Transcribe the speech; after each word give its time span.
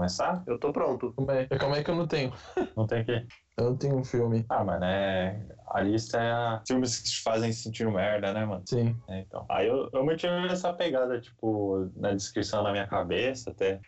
começar? 0.00 0.42
Eu 0.46 0.58
tô 0.58 0.72
pronto. 0.72 1.12
Calma 1.12 1.32
aí, 1.34 1.46
calma 1.46 1.76
aí 1.76 1.84
que 1.84 1.90
eu 1.90 1.94
não 1.94 2.06
tenho. 2.06 2.32
Não 2.74 2.86
tem 2.86 3.04
que. 3.04 3.12
Eu 3.58 3.70
não 3.70 3.76
tenho 3.76 3.98
um 3.98 4.04
filme. 4.04 4.46
Ah, 4.48 4.64
mano, 4.64 4.84
é. 4.86 5.46
A 5.68 5.82
lista 5.82 6.18
é 6.18 6.30
a... 6.32 6.62
filmes 6.66 6.98
que 6.98 7.10
te 7.10 7.22
fazem 7.22 7.52
sentir 7.52 7.86
merda, 7.90 8.32
né, 8.32 8.46
mano? 8.46 8.62
Sim. 8.66 8.96
É, 9.08 9.20
então. 9.20 9.44
Aí 9.50 9.66
eu, 9.66 9.90
eu 9.92 10.04
mantive 10.04 10.46
essa 10.46 10.72
pegada, 10.72 11.20
tipo, 11.20 11.90
na 11.94 12.14
descrição 12.14 12.62
na 12.62 12.72
minha 12.72 12.86
cabeça, 12.86 13.50
até 13.50 13.78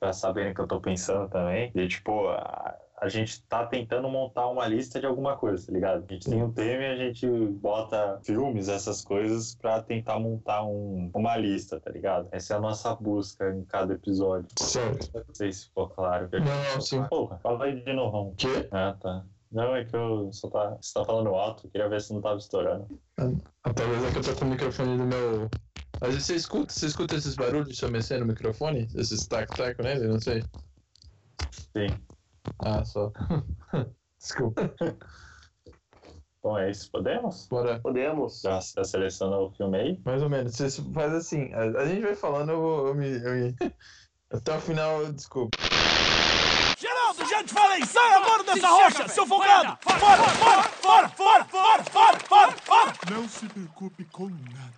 pra 0.00 0.12
saberem 0.12 0.50
o 0.50 0.54
que 0.54 0.60
eu 0.60 0.66
tô 0.66 0.80
pensando 0.80 1.28
também. 1.28 1.70
E, 1.76 1.86
tipo, 1.86 2.28
a, 2.28 2.76
a 3.00 3.08
gente 3.08 3.42
tá 3.44 3.66
tentando 3.66 4.08
montar 4.08 4.48
uma 4.48 4.66
lista 4.66 5.00
de 5.00 5.06
alguma 5.06 5.36
coisa, 5.36 5.66
tá 5.66 5.72
ligado? 5.72 6.04
A 6.08 6.12
gente 6.12 6.30
tem 6.30 6.42
um 6.42 6.52
tema 6.52 6.82
e 6.82 6.92
a 6.92 6.96
gente 6.96 7.26
bota 7.26 8.20
filmes, 8.22 8.68
essas 8.68 9.02
coisas, 9.02 9.56
pra 9.56 9.82
tentar 9.82 10.18
montar 10.18 10.64
um, 10.64 11.10
uma 11.14 11.36
lista, 11.36 11.80
tá 11.80 11.90
ligado? 11.90 12.28
Essa 12.30 12.54
é 12.54 12.56
a 12.56 12.60
nossa 12.60 12.94
busca 12.94 13.50
em 13.50 13.64
cada 13.64 13.94
episódio. 13.94 14.48
Certo. 14.58 15.10
Não 15.14 15.34
sei 15.34 15.52
se 15.52 15.66
ficou 15.66 15.88
claro. 15.88 16.28
que 16.28 16.38
Não, 16.38 16.46
não, 16.46 16.80
sim. 16.80 17.02
Porra, 17.04 17.38
fala 17.42 17.64
aí 17.64 17.80
de 17.80 17.92
novo. 17.92 18.30
O 18.30 18.34
quê? 18.36 18.68
Ah, 18.70 18.96
tá. 19.00 19.24
Não, 19.50 19.74
é 19.76 19.84
que 19.84 19.94
eu 19.94 20.32
só 20.32 20.48
tá. 20.48 20.76
Você 20.80 20.94
tá 20.94 21.04
falando 21.04 21.28
alto, 21.34 21.68
queria 21.68 21.88
ver 21.88 22.00
se 22.00 22.12
não 22.12 22.20
tava 22.20 22.38
estourando. 22.38 22.88
Ah, 23.18 23.72
talvez 23.72 24.04
é 24.04 24.10
que 24.10 24.18
eu 24.18 24.22
tô 24.22 24.34
com 24.38 24.44
o 24.46 24.48
microfone 24.48 24.96
do 24.96 25.04
meu. 25.04 25.50
Às 26.00 26.08
vezes 26.08 26.26
você 26.26 26.34
escuta, 26.34 26.72
você 26.72 26.86
escuta 26.86 27.14
esses 27.14 27.34
barulhos 27.34 27.80
mexer 27.82 28.18
no 28.18 28.26
microfone? 28.26 28.88
Esses 28.94 29.26
tac-tac 29.26 29.80
nele? 29.82 30.08
Não 30.08 30.20
sei. 30.20 30.42
Sim. 31.50 31.86
Ah, 32.58 32.84
só. 32.84 33.12
Desculpa. 34.18 34.70
Bom, 36.42 36.58
é 36.58 36.70
isso. 36.70 36.90
Podemos? 36.90 37.46
Bora. 37.48 37.80
Podemos? 37.80 38.40
Já, 38.42 38.60
já 38.60 38.84
selecionou 38.84 39.48
o 39.48 39.50
filme 39.52 39.78
aí? 39.78 40.00
Mais 40.04 40.22
ou 40.22 40.28
menos. 40.28 40.54
Você 40.54 40.82
faz 40.92 41.12
assim. 41.12 41.52
A, 41.54 41.62
a 41.80 41.86
gente 41.86 42.02
vai 42.02 42.14
falando, 42.14 42.52
eu, 42.52 42.60
vou, 42.60 42.88
eu, 42.88 42.94
me, 42.94 43.10
eu 43.10 43.32
me. 43.34 43.56
Até 44.30 44.56
o 44.56 44.60
final, 44.60 45.02
eu 45.02 45.12
desculpa. 45.12 45.56
Geraldo, 46.78 47.24
já 47.30 47.44
te 47.44 47.54
falei, 47.54 47.86
sai 47.86 48.14
agora 48.14 48.42
dessa 48.44 48.68
rocha, 48.68 49.08
seu 49.08 49.26
folgado! 49.26 49.78
Fora, 49.80 49.98
fora, 49.98 50.62
fora, 50.64 51.08
fora, 51.08 51.44
fora, 51.44 51.84
fora, 51.84 52.20
fora, 52.20 52.52
fora! 52.52 52.92
Não 53.10 53.28
se 53.28 53.46
preocupe 53.46 54.04
com 54.06 54.28
nada. 54.28 54.73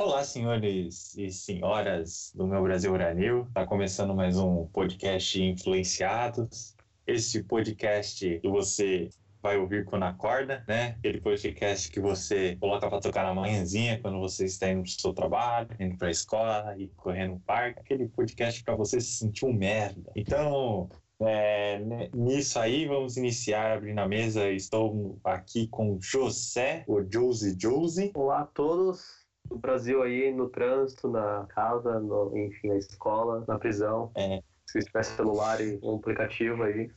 Olá, 0.00 0.22
senhores 0.22 1.16
e 1.18 1.28
senhoras 1.28 2.30
do 2.32 2.46
meu 2.46 2.62
Brasil 2.62 2.92
Uranil. 2.92 3.48
Tá 3.52 3.66
começando 3.66 4.14
mais 4.14 4.38
um 4.38 4.64
podcast 4.66 5.42
Influenciados. 5.42 6.76
Esse 7.04 7.42
podcast 7.42 8.38
que 8.38 8.48
você 8.48 9.08
vai 9.42 9.58
ouvir 9.58 9.84
quando 9.84 10.04
acorda, 10.04 10.64
né? 10.68 10.94
Aquele 11.00 11.20
podcast 11.20 11.90
que 11.90 11.98
você 11.98 12.54
coloca 12.60 12.88
para 12.88 13.00
tocar 13.00 13.24
na 13.24 13.34
manhãzinha 13.34 14.00
quando 14.00 14.20
você 14.20 14.44
está 14.44 14.70
indo 14.70 14.82
pro 14.82 14.90
seu 14.92 15.12
trabalho, 15.12 15.68
indo 15.80 15.98
pra 15.98 16.12
escola 16.12 16.76
e 16.78 16.86
correndo 16.90 17.32
no 17.32 17.40
parque. 17.40 17.80
Aquele 17.80 18.08
podcast 18.08 18.62
para 18.62 18.76
você 18.76 19.00
se 19.00 19.16
sentir 19.16 19.46
um 19.46 19.52
merda. 19.52 20.12
Então, 20.14 20.88
é, 21.20 21.80
nisso 22.14 22.56
aí, 22.60 22.86
vamos 22.86 23.16
iniciar 23.16 23.72
abrindo 23.72 23.98
a 23.98 24.06
mesa. 24.06 24.48
Estou 24.48 25.18
aqui 25.24 25.66
com 25.66 25.98
José, 26.00 26.84
o 26.86 27.02
Josie 27.02 27.56
Josie. 27.58 28.12
Olá 28.14 28.42
a 28.42 28.46
todos. 28.46 29.27
No 29.50 29.58
Brasil 29.58 30.02
aí, 30.02 30.32
no 30.32 30.48
trânsito, 30.48 31.08
na 31.08 31.46
casa, 31.48 31.98
no, 32.00 32.36
enfim, 32.36 32.68
na 32.68 32.76
escola, 32.76 33.44
na 33.46 33.58
prisão. 33.58 34.10
É. 34.14 34.42
Se 34.66 34.80
tiver 34.80 35.02
celular 35.02 35.60
e 35.60 35.78
um 35.82 35.96
aplicativo 35.96 36.62
aí. 36.62 36.90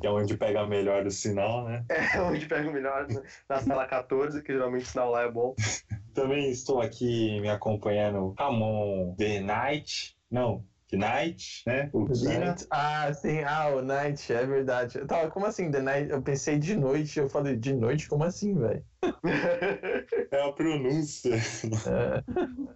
que 0.00 0.06
é 0.06 0.10
onde 0.10 0.36
pega 0.36 0.66
melhor 0.66 1.06
o 1.06 1.10
sinal, 1.10 1.64
né? 1.64 1.84
É 2.14 2.20
onde 2.20 2.46
pega 2.46 2.68
o 2.68 2.72
melhor, 2.72 3.08
né? 3.08 3.22
na 3.48 3.60
sala 3.60 3.86
14, 3.86 4.42
que 4.42 4.52
geralmente 4.52 4.84
o 4.84 4.88
sinal 4.88 5.10
lá 5.10 5.22
é 5.22 5.30
bom. 5.30 5.54
Também 6.14 6.50
estou 6.50 6.80
aqui 6.80 7.40
me 7.40 7.48
acompanhando 7.48 8.34
Ramon 8.38 9.14
The 9.16 9.40
Night. 9.40 10.16
Não, 10.30 10.64
The 10.88 10.96
Night, 10.96 11.62
né? 11.66 11.90
O 11.92 12.06
Kina. 12.06 12.54
Ah, 12.70 13.12
sim. 13.12 13.42
Ah, 13.42 13.68
o 13.68 13.82
Night, 13.82 14.32
é 14.32 14.46
verdade. 14.46 14.98
Eu 14.98 15.06
tava, 15.06 15.30
como 15.30 15.46
assim, 15.46 15.70
The 15.70 15.80
Night? 15.80 16.10
Eu 16.10 16.22
pensei 16.22 16.58
de 16.58 16.76
noite, 16.76 17.18
eu 17.18 17.28
falei, 17.28 17.56
de 17.56 17.74
noite? 17.74 18.08
Como 18.08 18.22
assim, 18.22 18.54
velho? 18.54 18.84
É 20.30 20.42
a 20.42 20.52
pronúncia. 20.52 21.34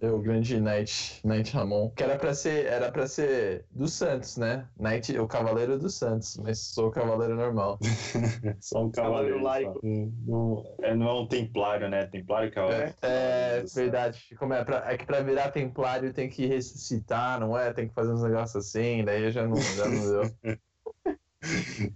É, 0.01 0.09
o 0.09 0.19
grande 0.19 0.59
Knight, 0.59 1.21
Knight 1.25 1.53
Ramon. 1.53 1.89
Que 1.91 2.03
era 2.03 2.17
pra 2.17 2.33
ser, 2.33 2.65
era 2.65 2.91
pra 2.91 3.07
ser 3.07 3.65
do 3.71 3.87
Santos, 3.87 4.37
né? 4.37 4.67
Knight, 4.79 5.17
o 5.17 5.27
Cavaleiro 5.27 5.77
do 5.77 5.89
Santos, 5.89 6.37
mas 6.37 6.59
sou 6.59 6.87
o 6.87 6.91
Cavaleiro 6.91 7.35
normal. 7.35 7.77
Só 8.59 8.85
um 8.85 8.91
Cavaleiro 8.91 9.37
cavaleiro. 9.37 9.43
laico. 9.43 9.79
Não, 9.83 10.63
é, 10.81 10.95
não 10.95 11.07
é 11.09 11.13
um 11.21 11.27
templário, 11.27 11.89
né? 11.89 12.05
Templário 12.07 12.51
que 12.51 12.59
é 12.59 12.63
o. 12.63 12.69
É, 13.01 13.63
verdade. 13.75 14.35
Como 14.37 14.53
é, 14.53 14.63
pra, 14.63 14.91
é 14.91 14.97
que 14.97 15.05
pra 15.05 15.21
virar 15.21 15.51
templário 15.51 16.13
tem 16.13 16.29
que 16.29 16.45
ressuscitar, 16.45 17.39
não 17.39 17.57
é? 17.57 17.73
Tem 17.73 17.87
que 17.87 17.93
fazer 17.93 18.13
uns 18.13 18.23
negócios 18.23 18.55
assim, 18.67 19.03
daí 19.03 19.29
já 19.31 19.47
não, 19.47 19.55
já 19.55 19.85
não 19.87 20.01
deu. 20.01 20.31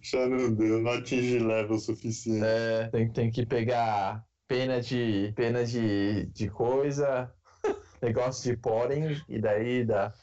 Já 0.01 0.27
não 0.27 0.51
deu, 0.55 0.81
não 0.81 0.91
atinge 0.93 1.37
level 1.37 1.77
suficiente. 1.77 2.43
É, 2.43 2.87
tem, 2.87 3.11
tem 3.11 3.29
que 3.29 3.45
pegar 3.45 4.25
pena 4.47 4.81
de, 4.81 5.33
pena 5.35 5.65
de, 5.65 6.25
de 6.27 6.49
coisa, 6.49 7.31
negócio 8.01 8.51
de 8.51 8.57
porém, 8.57 9.21
e 9.27 9.39
daí 9.39 9.83
dá. 9.83 10.13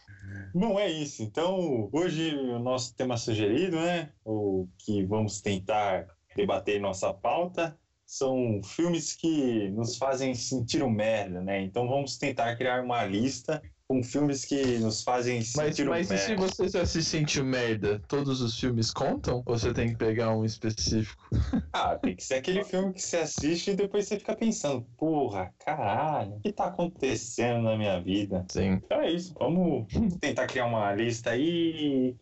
Bom, 0.55 0.78
é 0.78 0.88
isso. 0.88 1.22
Então, 1.22 1.88
hoje 1.93 2.34
o 2.34 2.59
nosso 2.59 2.94
tema 2.94 3.16
sugerido, 3.16 3.77
né? 3.77 4.12
O 4.25 4.69
que 4.78 5.05
vamos 5.05 5.41
tentar 5.41 6.06
debater 6.37 6.81
nossa 6.81 7.12
pauta 7.12 7.77
são 8.06 8.60
filmes 8.62 9.15
que 9.15 9.71
nos 9.71 9.97
fazem 9.97 10.34
sentir 10.34 10.83
um 10.83 10.91
merda, 10.91 11.41
né? 11.41 11.62
Então 11.62 11.89
vamos 11.89 12.19
tentar 12.19 12.54
criar 12.56 12.83
uma 12.83 13.04
lista 13.04 13.62
com 13.92 14.03
filmes 14.03 14.47
que 14.47 14.78
nos 14.78 15.03
fazem 15.03 15.36
Mas, 15.36 15.53
sentir 15.53 15.86
um 15.86 15.91
mas 15.91 16.10
e 16.10 16.16
se 16.16 16.34
você 16.34 16.66
já 16.66 16.86
se 16.86 17.04
sentiu 17.04 17.44
merda, 17.44 18.00
todos 18.08 18.41
os 18.41 18.58
filmes 18.58 18.91
contam? 18.91 19.42
Ou 19.44 19.58
você 19.58 19.70
tem 19.75 19.91
que 19.91 19.97
pegar 19.97 20.34
um 20.34 20.47
específico? 20.47 21.22
Ah, 21.75 21.97
tem 21.97 22.14
que 22.14 22.22
ser 22.22 22.34
aquele 22.34 22.62
filme 22.64 22.92
que 22.92 23.00
você 23.00 23.16
assiste 23.19 23.70
e 23.70 23.75
depois 23.75 24.06
você 24.06 24.19
fica 24.19 24.36
pensando, 24.36 24.86
porra, 24.98 25.53
caralho, 25.64 26.34
o 26.34 26.41
que 26.41 26.53
tá 26.53 26.66
acontecendo 26.66 27.62
na 27.62 27.76
minha 27.76 28.00
vida? 28.00 28.44
Sim. 28.50 28.80
Então 28.84 29.00
é 29.00 29.10
isso, 29.10 29.34
vamos 29.38 29.86
tentar 30.20 30.47
criar 30.47 30.66
uma 30.66 30.92
lista 30.94 31.30
aí. 31.30 32.14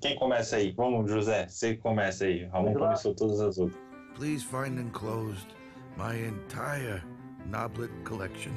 Quem 0.00 0.16
começa 0.16 0.56
aí? 0.56 0.72
Vamos, 0.72 1.10
José, 1.10 1.46
você 1.48 1.76
começa 1.76 2.24
aí. 2.24 2.44
Ramon 2.46 2.74
começou 2.74 3.14
todas 3.14 3.40
as 3.40 3.58
outras. 3.58 3.78
Please 4.14 4.44
find 4.44 4.78
enclosed 4.78 5.48
my 5.96 6.16
entire 6.16 7.02
Noblet 7.46 7.90
collection 8.04 8.52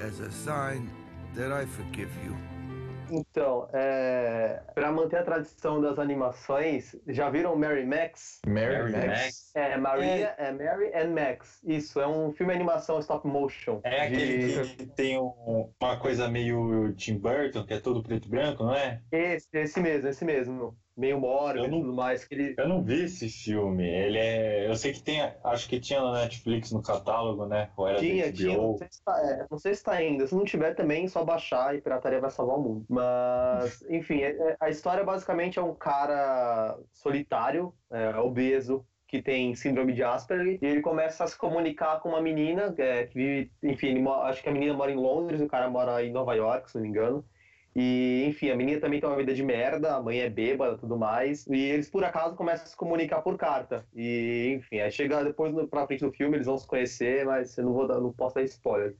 as 0.00 0.20
a 0.20 0.30
sign 0.30 0.88
that 1.36 1.52
I 1.52 1.66
forgive 1.66 2.10
you. 2.24 2.36
Então, 3.14 3.68
é... 3.74 4.62
para 4.74 4.90
manter 4.90 5.18
a 5.18 5.22
tradição 5.22 5.82
das 5.82 5.98
animações, 5.98 6.96
já 7.08 7.28
viram 7.28 7.54
Mary 7.54 7.84
Max? 7.84 8.40
Mary, 8.46 8.90
Mary 8.90 8.92
Max. 9.08 9.08
Max. 9.08 9.52
É, 9.54 9.76
Maria, 9.76 10.34
é. 10.38 10.50
Mary 10.50 10.90
and 10.94 11.10
Max. 11.10 11.60
Isso, 11.62 12.00
é 12.00 12.06
um 12.06 12.32
filme 12.32 12.52
de 12.54 12.56
animação 12.60 12.98
stop 13.00 13.26
motion. 13.28 13.80
É 13.84 14.08
de- 14.08 14.14
aquele 14.16 14.66
que 14.76 14.86
tem 14.86 15.18
um- 15.18 15.70
uma 15.78 15.96
coisa 15.98 16.26
meio 16.30 16.90
Tim 16.94 17.18
Burton, 17.18 17.66
que 17.66 17.74
é 17.74 17.80
todo 17.80 18.02
preto 18.02 18.28
e 18.28 18.30
branco, 18.30 18.64
não 18.64 18.74
é? 18.74 19.02
Esse, 19.12 19.46
esse 19.52 19.78
mesmo, 19.78 20.08
esse 20.08 20.24
mesmo. 20.24 20.74
Meio 20.96 21.18
mórbido 21.18 21.64
Eu 21.64 21.68
e 21.68 21.70
não- 21.70 21.80
tudo 21.80 21.94
mais. 21.94 22.24
Que 22.24 22.34
ele... 22.34 22.54
Eu 22.58 22.68
não 22.68 22.82
vi 22.82 23.04
esse 23.04 23.28
filme. 23.28 23.88
Ele 23.88 24.18
é. 24.18 24.68
Eu 24.68 24.76
sei 24.76 24.92
que 24.92 25.02
tem. 25.02 25.20
Acho 25.42 25.68
que 25.68 25.80
tinha 25.80 26.00
na 26.02 26.12
Netflix 26.12 26.70
no 26.70 26.82
catálogo, 26.82 27.46
né? 27.46 27.70
Ou 27.76 27.88
era 27.88 27.98
Tinha, 27.98 28.30
tinha, 28.32 28.56
não 28.58 28.76
sei, 28.76 28.88
se 28.90 29.02
tá, 29.04 29.20
é, 29.22 29.46
não 29.50 29.58
sei 29.58 29.74
se 29.74 29.82
tá 29.82 29.92
ainda. 29.92 30.26
Se 30.26 30.34
não 30.34 30.44
tiver 30.44 30.74
também, 30.74 31.08
só 31.08 31.24
baixar 31.24 31.74
e 31.74 31.80
pirataria 31.80 32.20
vai 32.20 32.30
salvar 32.30 32.58
o 32.58 32.62
mundo. 32.62 32.86
Mas, 32.88 33.82
enfim, 33.88 34.20
é- 34.20 34.36
é- 34.36 34.56
a 34.60 34.68
história 34.68 35.02
basicamente 35.02 35.58
é 35.58 35.62
um 35.62 35.74
cara 35.74 36.78
solitário, 36.92 37.72
é, 37.90 38.16
obeso, 38.18 38.84
que 39.08 39.20
tem 39.20 39.54
síndrome 39.54 39.92
de 39.92 40.02
Asperger, 40.02 40.58
e 40.62 40.66
ele 40.66 40.80
começa 40.80 41.24
a 41.24 41.26
se 41.26 41.36
comunicar 41.36 42.00
com 42.00 42.08
uma 42.10 42.20
menina, 42.22 42.74
é, 42.78 43.04
que 43.06 43.14
vive, 43.14 43.52
enfim, 43.62 43.88
ele 43.88 44.08
acho 44.08 44.42
que 44.42 44.48
a 44.48 44.52
menina 44.52 44.72
mora 44.72 44.90
em 44.90 44.96
Londres, 44.96 45.40
o 45.42 45.46
cara 45.46 45.68
mora 45.68 46.02
em 46.02 46.10
Nova 46.10 46.34
York, 46.34 46.70
se 46.70 46.76
não 46.76 46.82
me 46.82 46.88
engano. 46.88 47.22
E, 47.74 48.24
enfim, 48.28 48.50
a 48.50 48.56
menina 48.56 48.80
também 48.80 49.00
tem 49.00 49.08
uma 49.08 49.16
vida 49.16 49.34
de 49.34 49.42
merda, 49.42 49.96
a 49.96 50.02
mãe 50.02 50.20
é 50.20 50.28
bêbada 50.28 50.74
e 50.74 50.78
tudo 50.78 50.96
mais. 50.98 51.46
E 51.46 51.56
eles, 51.56 51.88
por 51.90 52.04
acaso, 52.04 52.36
começam 52.36 52.64
a 52.64 52.68
se 52.68 52.76
comunicar 52.76 53.22
por 53.22 53.38
carta. 53.38 53.86
E, 53.94 54.54
enfim, 54.58 54.78
aí 54.80 54.90
chega 54.92 55.24
depois 55.24 55.54
no, 55.54 55.66
pra 55.66 55.86
frente 55.86 56.04
do 56.04 56.12
filme, 56.12 56.36
eles 56.36 56.46
vão 56.46 56.58
se 56.58 56.66
conhecer, 56.66 57.24
mas 57.24 57.56
eu 57.56 57.64
não, 57.64 57.72
vou 57.72 57.86
dar, 57.86 58.00
não 58.00 58.12
posso 58.12 58.34
dar 58.34 58.42
spoiler. 58.42 58.94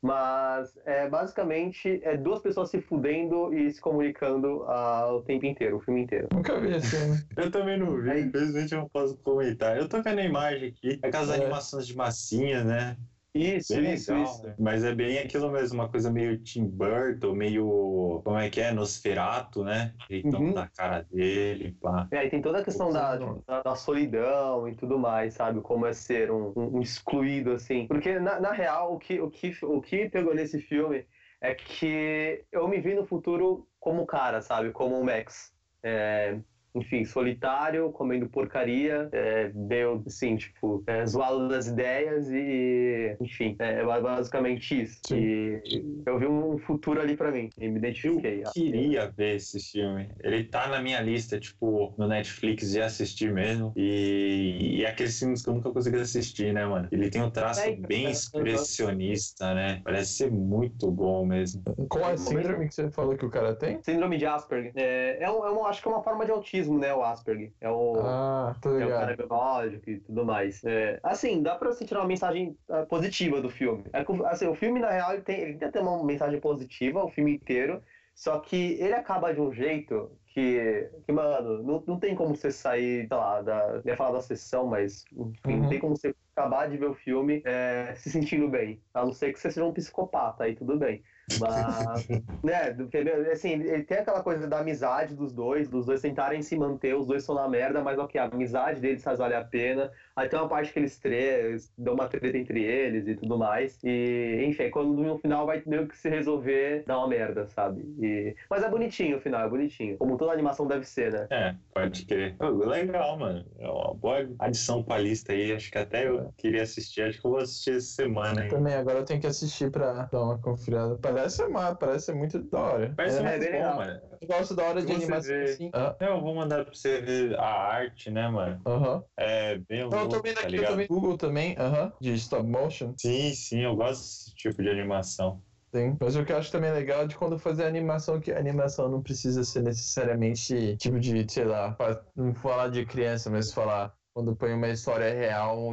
Mas, 0.00 0.78
é, 0.84 1.08
basicamente, 1.08 2.00
é 2.04 2.16
duas 2.16 2.40
pessoas 2.40 2.70
se 2.70 2.80
fudendo 2.80 3.52
e 3.52 3.70
se 3.72 3.80
comunicando 3.80 4.62
ah, 4.68 5.12
o 5.12 5.22
tempo 5.22 5.44
inteiro, 5.46 5.76
o 5.76 5.80
filme 5.80 6.02
inteiro. 6.02 6.28
Nunca 6.32 6.58
vi 6.60 6.72
esse 6.72 6.96
filme. 6.96 7.16
Eu 7.36 7.50
também 7.50 7.78
não 7.78 8.00
vi, 8.00 8.20
infelizmente 8.20 8.72
eu 8.74 8.80
não 8.80 8.88
posso 8.88 9.16
comentar. 9.18 9.76
Eu 9.76 9.88
tô 9.88 10.00
vendo 10.02 10.20
a 10.20 10.24
imagem 10.24 10.68
aqui. 10.70 11.00
É 11.02 11.08
aquelas 11.08 11.30
É. 11.30 11.34
animações 11.34 11.86
de 11.86 11.96
massinha, 11.96 12.64
né? 12.64 12.96
Isso, 13.34 13.74
Bem 13.74 13.94
isso, 13.94 14.10
legal, 14.12 14.22
isso. 14.24 14.46
né? 14.46 14.56
Mas 14.58 14.82
é 14.84 14.94
bem 14.94 15.18
aquilo 15.18 15.50
mesmo, 15.50 15.78
uma 15.78 15.88
coisa 15.88 16.10
meio 16.10 16.42
Tim 16.42 16.66
Burton, 16.66 17.34
meio. 17.34 18.20
Como 18.24 18.36
é 18.38 18.50
que 18.50 18.60
é? 18.60 18.72
Nosferato, 18.72 19.62
né? 19.62 19.94
Jeitão 20.10 20.40
Uhum. 20.40 20.54
da 20.54 20.66
cara 20.68 21.02
dele, 21.02 21.72
pá. 21.80 22.08
E 22.10 22.16
aí 22.16 22.30
tem 22.30 22.40
toda 22.40 22.60
a 22.60 22.64
questão 22.64 22.90
da, 22.90 23.16
da, 23.16 23.62
da 23.62 23.74
solidão 23.76 24.66
e 24.66 24.74
tudo 24.74 24.98
mais, 24.98 25.34
sabe? 25.34 25.60
Como 25.60 25.86
é 25.86 25.92
ser 25.92 26.30
um, 26.30 26.52
um- 26.56 26.76
um 26.78 26.80
excluído, 26.80 27.52
assim. 27.52 27.86
Porque, 27.86 28.18
na, 28.18 28.40
na 28.40 28.52
real, 28.52 28.94
o 28.94 28.98
que, 28.98 29.20
o, 29.20 29.30
que, 29.30 29.52
o 29.64 29.80
que 29.80 30.08
pegou 30.08 30.34
nesse 30.34 30.58
filme 30.58 31.06
é 31.40 31.54
que 31.54 32.44
eu 32.50 32.66
me 32.66 32.80
vi 32.80 32.94
no 32.94 33.04
futuro 33.06 33.68
como 33.78 34.06
cara, 34.06 34.40
sabe? 34.40 34.72
Como 34.72 34.98
o 34.98 35.04
Max. 35.04 35.54
É, 35.82 36.40
enfim, 36.74 37.04
solitário, 37.04 37.90
comendo 37.92 38.28
porcaria, 38.28 39.08
é, 39.12 39.50
meio 39.54 40.02
assim, 40.06 40.36
tipo, 40.36 40.82
é, 40.86 41.04
zoado 41.06 41.48
das 41.48 41.66
ideias 41.66 42.28
e, 42.30 43.16
enfim, 43.20 43.56
é 43.58 43.84
basicamente 43.84 44.82
isso. 44.82 45.00
Sim. 45.06 45.16
E 45.16 46.02
eu 46.06 46.18
vi 46.18 46.26
um 46.26 46.58
futuro 46.58 47.00
ali 47.00 47.16
pra 47.16 47.30
mim 47.30 47.50
e 47.58 47.68
me 47.68 47.78
identifiquei. 47.78 48.42
Eu 48.44 48.50
queria 48.52 49.10
ver 49.10 49.36
esse 49.36 49.60
filme. 49.60 50.08
Ele 50.20 50.44
tá 50.44 50.68
na 50.68 50.80
minha 50.80 51.00
lista, 51.00 51.38
tipo, 51.38 51.94
no 51.96 52.06
Netflix 52.06 52.70
de 52.70 52.80
assistir 52.80 53.32
mesmo. 53.32 53.72
E, 53.76 54.78
e 54.78 54.86
aqueles 54.86 55.18
filmes 55.18 55.42
que 55.42 55.50
eu 55.50 55.54
nunca 55.54 55.70
consegui 55.70 55.98
assistir, 55.98 56.52
né, 56.52 56.64
mano? 56.66 56.88
Ele 56.90 57.10
tem 57.10 57.22
um 57.22 57.30
traço 57.30 57.60
É, 57.60 57.72
bem 57.74 58.06
é, 58.06 58.10
expressionista, 58.10 59.54
né? 59.54 59.80
Parece 59.84 60.12
ser 60.12 60.30
muito 60.30 60.90
bom 60.90 61.24
mesmo. 61.24 61.62
Qual 61.88 62.10
é 62.10 62.12
a 62.12 62.16
síndrome 62.16 62.68
que 62.68 62.74
você 62.74 62.90
falou 62.90 63.16
que 63.16 63.24
o 63.24 63.30
cara 63.30 63.54
tem? 63.54 63.80
Síndrome 63.82 64.16
de 64.18 64.26
Asperger. 64.26 64.72
É, 64.74 65.18
é, 65.22 65.30
um, 65.30 65.44
é 65.44 65.50
uma, 65.50 65.68
acho 65.68 65.82
que 65.82 65.88
é 65.88 65.90
uma 65.90 66.02
forma 66.02 66.24
de 66.24 66.30
autismo, 66.30 66.57
né, 66.66 66.94
o 66.94 67.02
Asperger. 67.02 67.54
É 67.60 67.70
o... 67.70 68.00
Ah, 68.06 68.56
tô 68.60 68.78
É 68.78 68.86
o 68.86 68.94
cara 68.94 69.14
biológico 69.16 69.88
e 69.90 70.00
tudo 70.00 70.24
mais. 70.24 70.62
É, 70.64 70.98
assim, 71.02 71.42
dá 71.42 71.56
pra 71.56 71.68
você 71.72 71.84
tirar 71.84 72.00
uma 72.00 72.08
mensagem 72.08 72.58
ah, 72.68 72.86
positiva 72.86 73.40
do 73.40 73.50
filme. 73.50 73.84
É 73.92 74.04
assim, 74.26 74.46
o 74.46 74.54
filme, 74.54 74.80
na 74.80 74.90
real, 74.90 75.12
ele, 75.12 75.22
tem, 75.22 75.40
ele 75.40 75.58
tenta 75.58 75.72
ter 75.72 75.80
uma 75.80 76.04
mensagem 76.04 76.40
positiva 76.40 77.04
o 77.04 77.08
filme 77.10 77.34
inteiro, 77.34 77.82
só 78.14 78.40
que 78.40 78.56
ele 78.80 78.94
acaba 78.94 79.32
de 79.32 79.40
um 79.40 79.52
jeito 79.52 80.18
que, 80.26 80.90
que 81.06 81.12
mano, 81.12 81.62
não, 81.62 81.84
não 81.86 81.98
tem 82.00 82.14
como 82.14 82.34
você 82.34 82.50
sair, 82.50 83.06
sei 83.08 83.16
lá, 83.16 83.42
da, 83.42 83.82
ia 83.84 83.96
falar 83.96 84.12
da 84.12 84.22
sessão, 84.22 84.66
mas 84.66 85.04
enfim, 85.12 85.54
Uhum. 85.54 85.60
não 85.60 85.66
tem 85.66 85.78
como 85.78 85.96
você 85.96 86.14
acabar 86.34 86.68
de 86.68 86.76
ver 86.76 86.86
o 86.86 86.94
filme 86.94 87.42
é, 87.44 87.94
se 87.96 88.10
sentindo 88.10 88.48
bem. 88.48 88.82
A 88.94 89.04
não 89.04 89.12
ser 89.12 89.32
que 89.32 89.38
você 89.38 89.50
seja 89.50 89.64
um 89.66 89.72
psicopata, 89.72 90.44
aí 90.44 90.54
tudo 90.56 90.78
bem. 90.78 91.02
Mas, 91.38 92.08
né, 92.42 92.70
entendeu? 92.78 93.30
Assim, 93.30 93.50
ele 93.50 93.84
tem 93.84 93.98
aquela 93.98 94.22
coisa 94.22 94.46
da 94.46 94.60
amizade 94.60 95.14
dos 95.14 95.32
dois, 95.32 95.68
dos 95.68 95.86
dois 95.86 96.00
tentarem 96.00 96.42
se 96.42 96.56
manter, 96.56 96.94
os 96.94 97.06
dois 97.06 97.22
estão 97.22 97.34
na 97.34 97.48
merda, 97.48 97.82
mas 97.82 97.98
ok, 97.98 98.20
a 98.20 98.24
amizade 98.24 98.80
deles 98.80 99.02
faz 99.02 99.18
valer 99.18 99.36
a 99.36 99.44
pena. 99.44 99.90
Aí 100.16 100.28
tem 100.28 100.38
uma 100.38 100.48
parte 100.48 100.72
que 100.72 100.78
eles 100.78 100.98
três 100.98 101.70
dão 101.76 101.94
uma 101.94 102.08
treta 102.08 102.36
entre 102.36 102.62
eles 102.62 103.06
e 103.06 103.14
tudo 103.14 103.36
mais. 103.36 103.78
E, 103.84 104.44
enfim, 104.48 104.70
quando 104.70 104.92
no 104.94 105.18
final 105.18 105.46
vai 105.46 105.62
meio 105.66 105.86
que 105.86 105.96
se 105.96 106.08
resolver, 106.08 106.82
dá 106.86 106.98
uma 106.98 107.08
merda, 107.08 107.46
sabe? 107.46 107.82
E... 108.00 108.34
Mas 108.48 108.62
é 108.62 108.70
bonitinho 108.70 109.18
o 109.18 109.20
final, 109.20 109.42
é 109.42 109.48
bonitinho. 109.48 109.96
Como 109.98 110.16
toda 110.16 110.32
animação 110.32 110.66
deve 110.66 110.84
ser, 110.84 111.12
né? 111.12 111.26
É, 111.30 111.54
pode 111.74 112.06
crer. 112.06 112.36
Legal, 112.40 113.18
mano. 113.18 113.44
É 113.58 113.68
uma 113.68 113.94
boa 113.94 114.28
adição 114.38 114.82
pra 114.82 114.98
lista 114.98 115.32
aí. 115.32 115.52
Acho 115.52 115.70
que 115.70 115.78
até 115.78 116.08
eu 116.08 116.32
queria 116.36 116.62
assistir. 116.62 117.02
Acho 117.02 117.20
que 117.20 117.26
eu 117.26 117.30
vou 117.30 117.40
assistir 117.40 117.76
essa 117.76 117.86
semana 117.86 118.42
aí. 118.42 118.48
Também, 118.48 118.74
agora 118.74 118.98
eu 118.98 119.04
tenho 119.04 119.20
que 119.20 119.26
assistir 119.26 119.70
pra 119.70 120.08
dar 120.10 120.22
uma 120.22 120.38
conferida. 120.38 120.98
Parece 121.00 121.17
ser, 121.28 121.48
má, 121.48 121.74
parece 121.74 122.06
ser 122.06 122.14
muito 122.14 122.38
da 122.42 122.58
hora. 122.60 122.94
Parece 122.96 123.18
É, 123.18 123.22
muito 123.22 123.38
bem 123.40 123.50
bom, 123.50 123.56
legal. 123.58 123.76
mano. 123.76 124.00
Eu 124.20 124.28
gosto 124.28 124.54
da 124.54 124.64
hora 124.64 124.82
de 124.82 124.92
animação 124.92 125.34
vê- 125.34 125.44
assim. 125.44 125.70
Ah, 125.72 125.96
Eu 126.00 126.20
vou 126.20 126.34
mandar 126.34 126.64
pra 126.64 126.74
você 126.74 127.00
ver 127.00 127.38
a 127.38 127.44
arte, 127.46 128.10
né, 128.10 128.28
mano? 128.28 128.60
Aham. 128.66 129.02
É 129.16 129.58
bem 129.58 129.88
Não, 129.88 130.02
eu 130.02 130.08
tô 130.08 130.20
vendo 130.22 130.34
tá 130.34 130.40
aqui, 130.42 130.46
eu 130.46 130.50
ligado? 130.50 130.70
tô 130.72 130.76
vendo 130.76 130.88
Google 130.88 131.16
também, 131.18 131.56
aham, 131.58 131.92
de 132.00 132.14
stop 132.14 132.46
motion. 132.48 132.94
Sim, 132.98 133.32
sim, 133.34 133.60
eu 133.64 133.74
gosto 133.76 134.00
desse 134.02 134.34
tipo 134.34 134.62
de 134.62 134.68
animação. 134.68 135.42
Sim. 135.74 135.98
Mas 136.00 136.16
o 136.16 136.24
que 136.24 136.32
eu 136.32 136.38
acho 136.38 136.50
também 136.50 136.72
legal 136.72 137.02
é 137.02 137.06
de 137.06 137.14
quando 137.14 137.38
fazer 137.38 137.66
animação, 137.66 138.18
que 138.20 138.32
a 138.32 138.38
animação 138.38 138.88
não 138.88 139.02
precisa 139.02 139.44
ser 139.44 139.62
necessariamente 139.62 140.76
tipo 140.78 140.98
de, 140.98 141.30
sei 141.30 141.44
lá, 141.44 141.72
pra 141.72 142.02
não 142.16 142.34
falar 142.34 142.68
de 142.68 142.86
criança, 142.86 143.28
mas 143.30 143.52
falar 143.52 143.92
quando 144.18 144.34
põe 144.34 144.52
uma 144.52 144.68
história 144.68 145.14
real, 145.14 145.70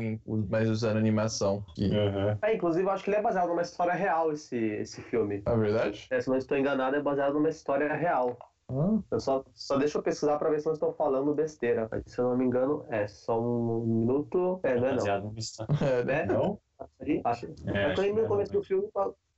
mas 0.47 0.69
usando 0.69 0.97
animação. 0.97 1.65
Que, 1.73 1.85
Aham. 1.85 2.37
É, 2.43 2.53
inclusive, 2.53 2.85
eu 2.85 2.91
acho 2.91 3.03
que 3.03 3.09
ele 3.09 3.17
é 3.17 3.21
baseado 3.21 3.47
numa 3.47 3.63
história 3.63 3.93
real, 3.93 4.31
esse, 4.31 4.55
esse 4.55 5.01
filme. 5.01 5.41
é 5.43 5.57
verdade? 5.57 6.07
É, 6.11 6.21
se 6.21 6.29
não 6.29 6.37
estou 6.37 6.55
enganado, 6.55 6.95
é 6.95 7.01
baseado 7.01 7.33
numa 7.33 7.49
história 7.49 7.91
real. 7.95 8.37
Ah, 8.69 8.99
Eu 9.11 9.19
só, 9.19 9.43
só 9.53 9.77
deixa 9.77 9.97
eu 9.97 10.03
pesquisar 10.03 10.37
pra 10.37 10.49
ver 10.51 10.59
se 10.59 10.67
eu 10.67 10.71
não 10.71 10.73
estou 10.75 10.93
falando 10.93 11.33
besteira. 11.33 11.89
Se 12.05 12.19
eu 12.19 12.29
não 12.29 12.37
me 12.37 12.45
engano, 12.45 12.85
é 12.89 13.07
só 13.07 13.39
um 13.41 13.83
minuto. 13.83 14.59
É, 14.63 14.75
não 14.75 14.85
é 14.85 14.89
não. 14.89 14.95
Baseado 14.97 15.33
história. 15.37 15.73
é, 15.83 16.03
né? 16.03 16.21
É? 16.21 16.25
Não? 16.27 16.59
Aí, 16.99 17.21
acho. 17.25 17.45
É, 17.47 17.51
É, 17.73 17.85
acho 17.85 18.01
que 18.03 18.09
no 18.11 18.21
não, 18.21 18.27
começo 18.27 18.51
né? 18.53 18.59
do 18.59 18.63
filme. 18.63 18.87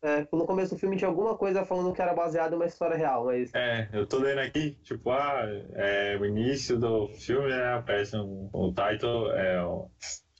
É, 0.03 0.27
no 0.31 0.45
começo 0.45 0.75
do 0.75 0.79
filme 0.79 0.95
tinha 0.95 1.07
alguma 1.09 1.35
coisa 1.37 1.65
falando 1.65 1.93
que 1.93 2.01
era 2.01 2.13
baseado 2.13 2.53
em 2.53 2.55
uma 2.55 2.65
história 2.65 2.95
real, 2.95 3.25
mas. 3.25 3.53
É, 3.55 3.89
eu 3.91 4.05
tô 4.05 4.19
lendo 4.19 4.39
aqui, 4.39 4.71
tipo, 4.83 5.09
ah, 5.11 5.43
é, 5.73 6.17
o 6.19 6.25
início 6.25 6.77
do 6.79 7.07
filme, 7.09 7.49
né, 7.49 7.73
aparece 7.73 8.15
um, 8.15 8.49
um 8.53 8.71
title, 8.73 9.31
é, 9.31 9.65
um, 9.65 9.89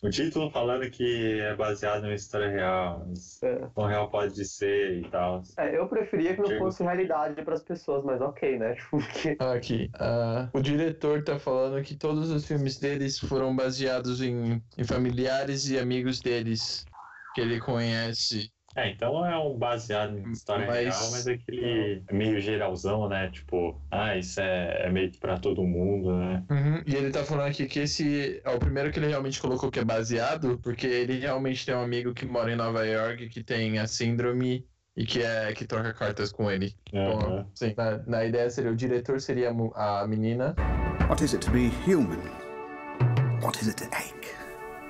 um 0.04 0.10
título 0.12 0.52
falando 0.52 0.88
que 0.92 1.40
é 1.40 1.56
baseado 1.56 2.04
em 2.04 2.10
uma 2.10 2.14
história 2.14 2.50
real, 2.50 3.04
mas 3.08 3.42
É. 3.42 3.56
quão 3.74 3.88
real 3.88 4.12
pode 4.12 4.46
ser 4.46 5.00
e 5.00 5.10
tal. 5.10 5.42
É, 5.58 5.76
eu 5.76 5.88
preferia 5.90 6.36
que 6.36 6.40
não 6.40 6.48
Chega. 6.48 6.60
fosse 6.60 6.84
realidade 6.84 7.42
pras 7.44 7.64
pessoas, 7.64 8.06
mas 8.06 8.22
ok, 8.22 8.60
né? 8.60 8.76
Tipo, 8.76 8.98
porque. 9.02 9.38
Aqui. 9.40 9.90
ah, 10.00 10.50
o 10.54 10.62
diretor 10.62 11.24
tá 11.24 11.40
falando 11.40 11.82
que 11.84 11.96
todos 11.96 12.30
os 12.30 12.46
filmes 12.46 12.78
deles 12.78 13.18
foram 13.18 13.56
baseados 13.56 14.22
em, 14.22 14.62
em 14.78 14.84
familiares 14.84 15.68
e 15.68 15.80
amigos 15.80 16.22
deles 16.22 16.86
que 17.34 17.42
ele 17.42 17.60
conhece. 17.60 18.52
É, 18.78 18.92
então 18.92 19.26
é 19.26 19.36
um 19.40 19.58
baseado 19.58 20.20
em 20.20 20.32
história 20.32 20.68
Mas- 20.68 20.86
real, 20.86 21.12
mas 21.12 21.26
é 21.28 21.34
aquele 21.34 22.04
meio 22.12 22.40
geralzão, 22.40 23.10
né, 23.10 23.28
tipo, 23.32 23.82
ah, 23.90 24.16
isso 24.16 24.40
é, 24.40 24.86
é 24.86 24.90
meio 24.92 25.10
que 25.10 25.18
pra 25.20 25.40
todo 25.40 25.64
mundo, 25.64 26.16
né. 26.16 26.44
Uhum, 26.52 26.84
E 26.86 26.96
ele 26.96 27.10
tá 27.10 27.24
falando 27.24 27.48
aqui 27.48 27.66
que 27.66 27.80
esse 27.80 28.40
é 28.46 28.50
o 28.52 28.60
primeiro 28.60 28.92
que 28.92 29.00
ele 29.00 29.08
realmente 29.08 29.42
colocou 29.42 29.72
que 29.72 29.80
é 29.80 29.84
baseado, 29.84 30.60
porque 30.62 30.86
ele 30.86 31.18
realmente 31.18 31.66
tem 31.66 31.74
um 31.74 31.82
amigo 31.82 32.14
que 32.14 32.28
mora 32.28 32.52
em 32.52 32.56
Nova 32.56 32.86
York 32.86 33.30
que 33.30 33.44
tem 33.44 33.80
a 33.80 33.88
síndrome 33.88 34.64
e 34.96 35.06
que 35.06 35.24
é 35.24 35.52
que 35.54 35.66
troca 35.66 35.92
cartas 35.92 36.32
com 36.32 36.50
ele. 36.52 36.76
Então, 36.90 37.20
Aham. 37.20 37.48
sim, 37.56 37.74
na, 37.76 37.98
na 38.06 38.26
ideia 38.26 38.48
seria 38.52 38.72
o 38.72 38.76
diretor 38.76 39.20
seria 39.20 39.50
a 39.76 40.08
menina 40.08 40.56
What 41.10 41.24
is 41.24 41.34
it 41.34 41.44
to 41.46 41.52
be 41.52 41.72
human? 41.88 42.20
What 43.42 43.60
is 43.60 43.70
it 43.70 43.78
to? 43.78 44.17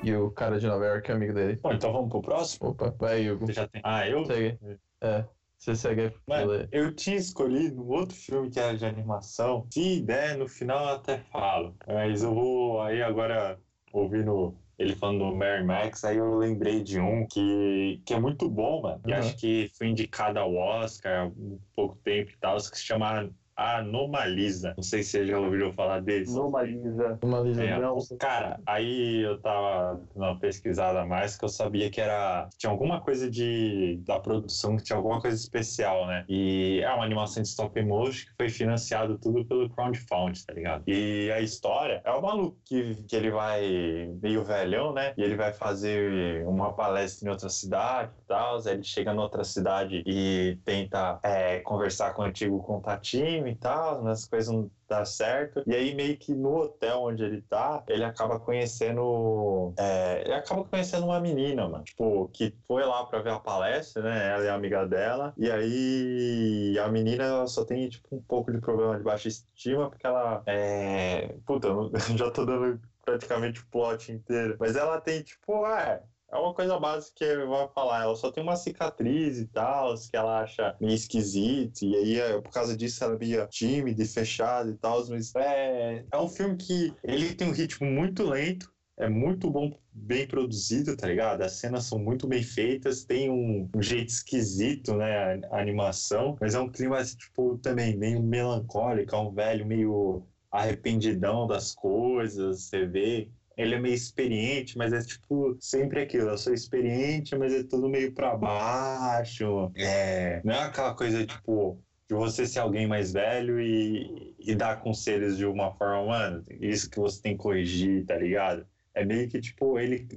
E 0.01 0.13
o 0.15 0.31
cara 0.31 0.59
de 0.59 0.67
Nova 0.67 0.85
York 0.85 1.09
é 1.09 1.13
amigo 1.13 1.33
dele. 1.33 1.59
Bom, 1.61 1.73
então 1.73 1.91
vamos 1.91 2.09
pro 2.09 2.21
próximo? 2.21 2.69
Opa, 2.69 2.95
vai, 2.97 3.29
Hugo. 3.29 3.45
Você 3.45 3.53
já 3.53 3.67
tem... 3.67 3.81
Ah, 3.83 4.07
eu? 4.07 4.25
Segue. 4.25 4.59
É, 5.01 5.25
você 5.57 5.75
segue. 5.75 6.13
Mano, 6.27 6.67
eu 6.71 6.93
tinha 6.93 7.15
escolhido 7.17 7.81
um 7.83 7.89
outro 7.89 8.15
filme 8.15 8.49
que 8.49 8.59
era 8.59 8.77
de 8.77 8.85
animação. 8.85 9.67
Se 9.71 10.01
der, 10.01 10.37
no 10.37 10.47
final 10.47 10.83
eu 10.87 10.95
até 10.95 11.17
falo. 11.31 11.75
Mas 11.87 12.23
eu 12.23 12.33
vou 12.33 12.81
aí 12.81 13.01
agora 13.01 13.59
ouvindo 13.91 14.55
ele 14.77 14.95
falando 14.95 15.31
do 15.31 15.35
Mary 15.35 15.65
Max, 15.65 16.03
aí 16.03 16.17
eu 16.17 16.37
lembrei 16.37 16.83
de 16.83 16.99
um 16.99 17.25
que, 17.25 17.99
que 18.05 18.13
é 18.13 18.19
muito 18.19 18.47
bom, 18.47 18.83
mano. 18.83 19.01
E 19.07 19.11
Uhum. 19.11 19.17
acho 19.17 19.35
que 19.35 19.71
foi 19.75 19.87
indicado 19.87 20.37
ao 20.37 20.53
Oscar 20.53 21.21
há 21.21 21.25
um 21.25 21.59
pouco 21.75 21.95
tempo 22.03 22.31
e 22.31 22.37
tal, 22.37 22.57
que 22.57 22.77
se 22.77 22.83
chama 22.83 23.29
Anomalisa. 23.57 24.73
Não 24.77 24.83
sei 24.83 25.01
se 25.01 25.09
você 25.11 25.25
já 25.25 25.39
ouviu 25.39 25.73
falar 25.73 25.99
desse. 26.01 26.33
Normaliza. 26.33 27.17
Uma 27.23 27.39
lisa. 27.39 27.63
É, 27.63 27.79
Não. 27.79 27.97
cara, 28.19 28.59
aí 28.65 29.23
eu 29.23 29.41
tava 29.41 29.99
dando 30.13 30.25
uma 30.25 30.39
pesquisada 30.39 31.01
a 31.01 31.05
mais 31.05 31.35
que 31.35 31.43
eu 31.43 31.49
sabia 31.49 31.89
que 31.89 31.99
era. 31.99 32.47
Tinha 32.57 32.71
alguma 32.71 33.01
coisa 33.01 33.29
de. 33.29 33.99
da 34.05 34.19
produção, 34.19 34.77
que 34.77 34.83
tinha 34.83 34.95
alguma 34.97 35.19
coisa 35.19 35.35
especial, 35.35 36.05
né? 36.05 36.23
E 36.29 36.81
é 36.83 36.93
uma 36.93 37.03
animação 37.03 37.41
de 37.41 37.49
stop 37.49 37.81
motion 37.81 38.27
que 38.27 38.35
foi 38.37 38.49
financiado 38.49 39.17
tudo 39.17 39.43
pelo 39.45 39.69
crowdfunding, 39.69 40.43
tá 40.45 40.53
ligado? 40.53 40.83
E 40.85 41.31
a 41.31 41.41
história 41.41 42.01
é 42.05 42.11
o 42.11 42.21
maluco 42.21 42.57
que, 42.63 42.95
que 43.07 43.15
ele 43.15 43.31
vai 43.31 44.13
meio 44.21 44.43
velhão, 44.43 44.93
né? 44.93 45.13
E 45.17 45.23
ele 45.23 45.35
vai 45.35 45.51
fazer 45.51 46.45
uma 46.45 46.73
palestra 46.73 47.27
em 47.27 47.31
outra 47.31 47.49
cidade 47.49 48.11
e 48.23 48.27
tal. 48.27 48.57
Aí 48.57 48.73
ele 48.73 48.83
chega 48.83 49.13
em 49.13 49.17
outra 49.17 49.43
cidade 49.43 50.03
e 50.05 50.59
tenta 50.63 51.19
é, 51.23 51.59
conversar 51.59 52.13
com 52.13 52.21
o 52.21 52.25
antigo 52.25 52.61
contatinho 52.61 53.46
e 53.49 53.55
tal, 53.55 54.03
mas 54.03 54.19
as 54.19 54.25
coisas 54.25 54.53
não 54.53 54.69
dá 54.87 55.03
certo. 55.05 55.63
E 55.65 55.75
aí, 55.75 55.93
meio 55.93 56.17
que 56.17 56.33
no 56.33 56.55
hotel 56.55 57.01
onde 57.01 57.23
ele 57.23 57.41
tá, 57.41 57.83
ele 57.87 58.03
acaba 58.03 58.39
conhecendo. 58.39 59.73
é, 59.77 60.21
ele 60.23 60.33
acaba 60.33 60.63
conhecendo 60.63 61.05
uma 61.05 61.19
menina, 61.19 61.67
mano. 61.67 61.83
Tipo, 61.83 62.29
que 62.33 62.53
foi 62.67 62.83
lá 62.85 63.05
pra 63.05 63.19
ver 63.19 63.31
a 63.31 63.39
palestra, 63.39 64.03
né? 64.03 64.33
Ela 64.33 64.45
é 64.45 64.49
amiga 64.49 64.85
dela. 64.85 65.33
E 65.37 65.49
aí 65.51 66.77
a 66.79 66.87
menina 66.89 67.45
só 67.47 67.65
tem, 67.65 67.87
tipo, 67.89 68.15
um 68.15 68.21
pouco 68.21 68.51
de 68.51 68.59
problema 68.59 68.97
de 68.97 69.03
baixa 69.03 69.27
estima, 69.27 69.89
porque 69.89 70.05
ela 70.05 70.41
é. 70.45 71.35
Puta, 71.45 71.69
já 72.17 72.31
tô 72.31 72.45
dando 72.45 72.79
praticamente 73.05 73.61
o 73.61 73.67
plot 73.67 74.11
inteiro. 74.11 74.57
Mas 74.59 74.75
ela 74.75 74.99
tem, 74.99 75.21
tipo, 75.21 75.65
é. 75.65 76.01
É 76.29 76.35
uma 76.37 76.53
coisa 76.53 76.77
básica 76.77 77.13
que 77.15 77.23
eu 77.23 77.47
vou 77.47 77.69
falar. 77.69 78.03
Ela 78.03 78.15
só 78.15 78.31
tem 78.31 78.43
uma 78.43 78.55
cicatriz 78.55 79.37
e 79.39 79.47
tal, 79.47 79.95
que 79.95 80.15
ela 80.15 80.41
acha 80.41 80.75
meio 80.79 80.93
esquisito. 80.93 81.83
E 81.83 81.95
aí, 81.95 82.19
é, 82.19 82.41
por 82.41 82.51
causa 82.51 82.75
disso, 82.75 83.03
ela 83.03 83.15
é 83.15 83.17
meio 83.17 83.47
tímida 83.47 84.03
e 84.03 84.05
fechada 84.05 84.69
e 84.69 84.75
tal. 84.75 85.07
Mas 85.07 85.33
é, 85.35 86.05
é 86.11 86.17
um 86.17 86.27
filme 86.27 86.57
que 86.57 86.93
ele 87.03 87.33
tem 87.33 87.47
um 87.47 87.53
ritmo 87.53 87.89
muito 87.89 88.23
lento. 88.23 88.71
É 88.99 89.07
muito 89.07 89.49
bom, 89.51 89.71
bem 89.93 90.27
produzido, 90.27 90.97
tá 90.97 91.07
ligado? 91.07 91.43
As 91.43 91.53
cenas 91.53 91.85
são 91.85 91.99
muito 91.99 92.27
bem 92.27 92.41
feitas, 92.41 93.05
tem 93.05 93.29
um, 93.29 93.69
um 93.75 93.81
jeito 93.81 94.09
esquisito, 94.09 94.95
né? 94.95 95.39
A, 95.51 95.55
a 95.57 95.61
animação, 95.61 96.35
mas 96.41 96.55
é 96.55 96.59
um 96.59 96.67
clima, 96.67 97.03
tipo, 97.03 97.59
também 97.59 97.95
meio 97.95 98.21
melancólico, 98.23 99.15
é 99.15 99.19
um 99.19 99.31
velho 99.31 99.67
meio 99.67 100.25
arrependidão 100.51 101.45
das 101.45 101.75
coisas, 101.75 102.63
você 102.63 102.87
vê 102.87 103.29
ele 103.57 103.75
é 103.75 103.79
meio 103.79 103.95
experiente, 103.95 104.77
mas 104.77 104.93
é 104.93 105.01
tipo 105.01 105.57
sempre 105.59 106.01
aquilo. 106.01 106.29
Eu 106.29 106.37
sou 106.37 106.53
experiente, 106.53 107.35
mas 107.35 107.53
é 107.53 107.63
tudo 107.63 107.89
meio 107.89 108.13
pra 108.13 108.37
baixo. 108.37 109.71
É, 109.75 110.41
não 110.43 110.53
é 110.53 110.59
aquela 110.59 110.93
coisa 110.93 111.25
tipo 111.25 111.81
de 112.07 112.15
você 112.15 112.45
ser 112.45 112.59
alguém 112.59 112.87
mais 112.87 113.11
velho 113.11 113.59
e, 113.59 114.35
e 114.39 114.55
dar 114.55 114.79
conselhos 114.79 115.37
de 115.37 115.45
uma 115.45 115.73
forma, 115.73 116.05
mano, 116.05 116.43
isso 116.61 116.89
que 116.89 116.99
você 116.99 117.21
tem 117.21 117.33
que 117.35 117.43
corrigir, 117.43 118.05
tá 118.05 118.15
ligado? 118.15 118.65
É 118.93 119.03
meio 119.03 119.27
que 119.27 119.41
tipo, 119.41 119.77
ele 119.77 120.07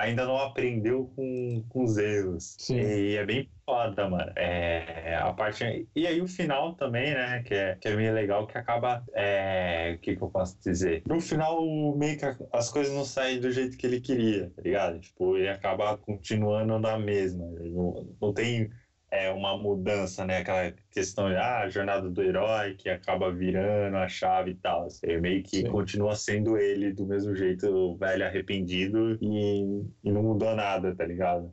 ainda 0.00 0.24
não 0.24 0.38
aprendeu 0.38 1.10
com, 1.14 1.64
com 1.68 1.84
os 1.84 1.96
erros. 1.96 2.56
Sim. 2.58 2.78
E 2.78 3.16
é 3.16 3.24
bem 3.24 3.48
foda, 3.64 4.08
mano. 4.08 4.32
É, 4.36 5.16
a 5.16 5.32
parte. 5.32 5.88
E 5.94 6.06
aí 6.06 6.20
o 6.20 6.26
final 6.26 6.74
também, 6.74 7.14
né? 7.14 7.42
Que 7.42 7.54
é, 7.54 7.76
que 7.76 7.88
é 7.88 7.96
meio 7.96 8.12
legal, 8.12 8.46
que 8.46 8.58
acaba. 8.58 9.04
É, 9.14 9.94
o 9.96 10.00
que, 10.00 10.16
que 10.16 10.22
eu 10.22 10.30
posso 10.30 10.58
dizer? 10.60 11.02
No 11.06 11.20
final, 11.20 11.64
meio 11.96 12.18
que 12.18 12.24
as 12.52 12.70
coisas 12.70 12.94
não 12.94 13.04
saem 13.04 13.40
do 13.40 13.50
jeito 13.50 13.76
que 13.76 13.86
ele 13.86 14.00
queria, 14.00 14.50
tá 14.50 14.62
ligado? 14.62 14.98
Tipo, 15.00 15.36
ele 15.36 15.48
acaba 15.48 15.96
continuando 15.98 16.78
na 16.78 16.98
mesma. 16.98 17.46
Não, 17.46 18.16
não 18.20 18.32
tem 18.32 18.70
é 19.10 19.30
uma 19.30 19.56
mudança, 19.58 20.24
né? 20.24 20.38
Aquela 20.38 20.72
questão 20.90 21.28
de 21.28 21.36
ah, 21.36 21.60
a 21.60 21.68
jornada 21.68 22.08
do 22.08 22.22
herói 22.22 22.74
que 22.76 22.88
acaba 22.88 23.32
virando 23.32 23.96
a 23.96 24.08
chave 24.08 24.52
e 24.52 24.54
tal. 24.54 24.86
Assim, 24.86 25.18
meio 25.18 25.42
que 25.42 25.62
Sim. 25.62 25.68
continua 25.68 26.14
sendo 26.16 26.56
ele 26.56 26.92
do 26.92 27.06
mesmo 27.06 27.34
jeito, 27.34 27.96
velho 27.96 28.24
arrependido 28.26 29.18
e, 29.20 29.84
e 30.04 30.12
não 30.12 30.22
mudou 30.22 30.54
nada, 30.54 30.94
tá 30.94 31.04
ligado? 31.04 31.48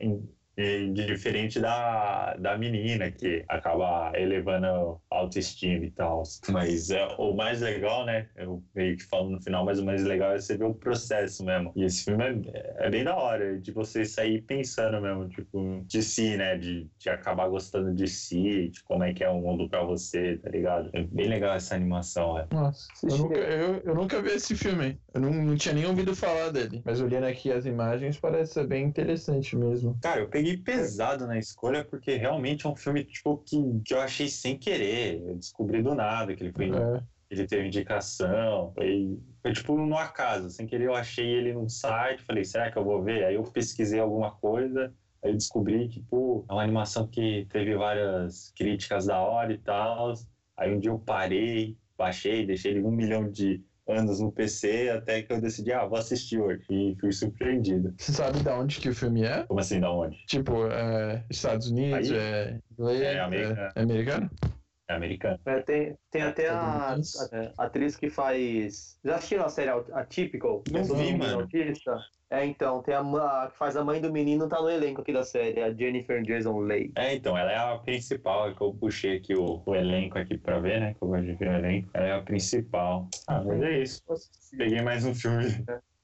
E 0.58 0.90
diferente 0.90 1.60
da, 1.60 2.34
da 2.34 2.58
menina 2.58 3.10
que 3.12 3.44
acaba 3.48 4.10
elevando 4.16 5.00
a 5.08 5.16
autoestima 5.16 5.84
e 5.84 5.90
tal. 5.92 6.24
Mas 6.50 6.90
é, 6.90 7.06
o 7.16 7.32
mais 7.32 7.60
legal, 7.60 8.04
né? 8.04 8.28
Eu 8.34 8.62
meio 8.74 8.96
que 8.96 9.04
falo 9.04 9.30
no 9.30 9.40
final, 9.40 9.64
mas 9.64 9.78
o 9.78 9.84
mais 9.84 10.02
legal 10.02 10.32
é 10.32 10.40
você 10.40 10.56
ver 10.56 10.64
o 10.64 10.74
processo 10.74 11.44
mesmo. 11.44 11.72
E 11.76 11.84
esse 11.84 12.04
filme 12.04 12.24
é, 12.52 12.86
é 12.86 12.90
bem 12.90 13.04
da 13.04 13.14
hora, 13.14 13.58
de 13.60 13.70
você 13.70 14.04
sair 14.04 14.42
pensando 14.42 15.00
mesmo, 15.00 15.28
tipo, 15.28 15.84
de 15.86 16.02
si, 16.02 16.36
né? 16.36 16.58
De, 16.58 16.88
de 16.98 17.08
acabar 17.08 17.48
gostando 17.48 17.94
de 17.94 18.08
si, 18.08 18.68
de 18.70 18.82
como 18.82 19.04
é 19.04 19.14
que 19.14 19.22
é 19.22 19.28
o 19.28 19.40
mundo 19.40 19.68
pra 19.68 19.84
você, 19.84 20.38
tá 20.38 20.50
ligado? 20.50 20.90
É 20.92 21.04
bem 21.04 21.28
legal 21.28 21.54
essa 21.54 21.76
animação, 21.76 22.36
é. 22.36 22.46
Nossa, 22.52 22.88
eu 23.04 23.16
nunca, 23.16 23.38
eu, 23.38 23.82
eu 23.84 23.94
nunca 23.94 24.20
vi 24.20 24.30
esse 24.30 24.56
filme. 24.56 24.98
Eu 25.14 25.20
não, 25.20 25.30
não 25.30 25.56
tinha 25.56 25.74
nem 25.74 25.86
ouvido 25.86 26.16
falar 26.16 26.50
dele. 26.50 26.82
Mas 26.84 27.00
olhando 27.00 27.24
aqui 27.24 27.52
as 27.52 27.64
imagens, 27.64 28.18
parece 28.18 28.54
ser 28.54 28.66
bem 28.66 28.84
interessante 28.84 29.56
mesmo. 29.56 29.96
Cara, 30.02 30.20
eu 30.20 30.28
peguei 30.28 30.47
pesado 30.56 31.26
na 31.26 31.38
escolha 31.38 31.84
porque 31.84 32.16
realmente 32.16 32.66
é 32.66 32.68
um 32.68 32.76
filme 32.76 33.04
tipo, 33.04 33.38
que, 33.38 33.56
que 33.84 33.94
eu 33.94 34.00
achei 34.00 34.28
sem 34.28 34.58
querer. 34.58 35.20
Eu 35.22 35.36
descobri 35.36 35.82
do 35.82 35.94
nada 35.94 36.34
que 36.34 36.42
ele 36.42 36.52
foi 36.52 36.70
É, 36.70 37.02
ele 37.30 37.46
teve 37.46 37.66
indicação, 37.66 38.72
foi, 38.74 39.18
foi 39.42 39.52
tipo 39.52 39.76
no 39.76 39.98
acaso, 39.98 40.48
sem 40.50 40.66
querer 40.66 40.86
eu 40.86 40.94
achei 40.94 41.26
ele 41.26 41.52
num 41.52 41.68
site, 41.68 42.22
falei, 42.22 42.44
será 42.44 42.70
que 42.70 42.78
eu 42.78 42.84
vou 42.84 43.02
ver? 43.02 43.24
Aí 43.24 43.34
eu 43.34 43.42
pesquisei 43.42 44.00
alguma 44.00 44.30
coisa, 44.30 44.94
aí 45.22 45.30
eu 45.30 45.34
descobri 45.34 45.88
que, 45.88 46.00
pô, 46.00 46.44
é 46.48 46.52
uma 46.52 46.62
animação 46.62 47.06
que 47.06 47.46
teve 47.50 47.76
várias 47.76 48.50
críticas 48.56 49.06
da 49.06 49.20
hora 49.20 49.52
e 49.52 49.58
tal, 49.58 50.14
aí 50.56 50.74
um 50.74 50.78
dia 50.78 50.90
eu 50.90 50.98
parei, 50.98 51.76
baixei, 51.98 52.46
deixei 52.46 52.72
ele 52.72 52.82
um 52.82 52.90
milhão 52.90 53.30
de 53.30 53.62
anos 53.92 54.20
no 54.20 54.30
PC, 54.32 54.90
até 54.90 55.22
que 55.22 55.32
eu 55.32 55.40
decidi, 55.40 55.72
ah, 55.72 55.86
vou 55.86 55.98
assistir 55.98 56.38
hoje, 56.40 56.62
e 56.70 56.96
fui 57.00 57.12
surpreendido. 57.12 57.94
Você 57.98 58.12
sabe 58.12 58.40
de 58.40 58.48
onde 58.48 58.80
que 58.80 58.88
o 58.88 58.94
filme 58.94 59.24
é? 59.24 59.44
Como 59.44 59.60
assim, 59.60 59.80
da 59.80 59.90
onde? 59.90 60.16
Tipo, 60.26 60.66
é 60.68 61.24
Estados 61.30 61.70
Unidos, 61.70 62.10
Aí? 62.10 62.16
é 62.16 62.58
inglês, 62.78 63.00
É 63.02 63.20
americano. 63.20 63.72
é 63.74 63.82
americano? 63.82 64.30
É 64.88 64.94
americano. 64.94 65.38
É, 65.44 65.60
tem, 65.60 65.98
tem 66.10 66.22
até 66.22 66.48
a, 66.48 66.94
a- 66.94 66.96
a 67.58 67.64
atriz 67.64 67.94
que 67.94 68.08
faz. 68.08 68.98
Já 69.04 69.16
assistiram 69.16 69.44
a 69.44 69.48
série 69.50 69.70
Atypical? 69.70 70.62
Não 70.72 70.80
É 70.80 70.82
vi, 70.82 70.90
um 70.92 70.96
menino 70.96 71.18
mano. 71.18 71.40
autista? 71.42 71.98
É, 72.30 72.44
então, 72.44 72.82
tem 72.82 72.94
a, 72.94 73.00
a 73.00 73.50
que 73.50 73.56
faz 73.56 73.76
a 73.76 73.84
mãe 73.84 74.00
do 74.00 74.12
menino, 74.12 74.48
tá 74.48 74.60
no 74.60 74.68
elenco 74.68 75.00
aqui 75.00 75.12
da 75.12 75.24
série, 75.24 75.62
a 75.62 75.72
Jennifer 75.72 76.22
Jason 76.22 76.58
Leigh. 76.60 76.92
É, 76.96 77.14
então, 77.14 77.36
ela 77.36 77.50
é 77.52 77.56
a 77.56 77.78
principal, 77.78 78.50
é 78.50 78.54
que 78.54 78.60
eu 78.62 78.74
puxei 78.74 79.16
aqui 79.18 79.34
o, 79.34 79.62
o 79.64 79.74
elenco 79.74 80.18
aqui 80.18 80.36
pra 80.38 80.58
ver, 80.58 80.80
né? 80.80 80.94
Que 80.94 81.02
eu 81.02 81.08
gosto 81.08 81.24
de 81.24 81.34
ver 81.34 81.48
o 81.48 81.54
elenco. 81.54 81.90
Ela 81.94 82.06
é 82.06 82.12
a 82.12 82.22
principal. 82.22 83.08
Ah, 83.26 83.42
mas 83.42 83.62
é 83.62 83.78
isso. 83.82 84.02
Peguei 84.56 84.80
mais 84.82 85.04
um 85.04 85.14
filme. 85.14 85.44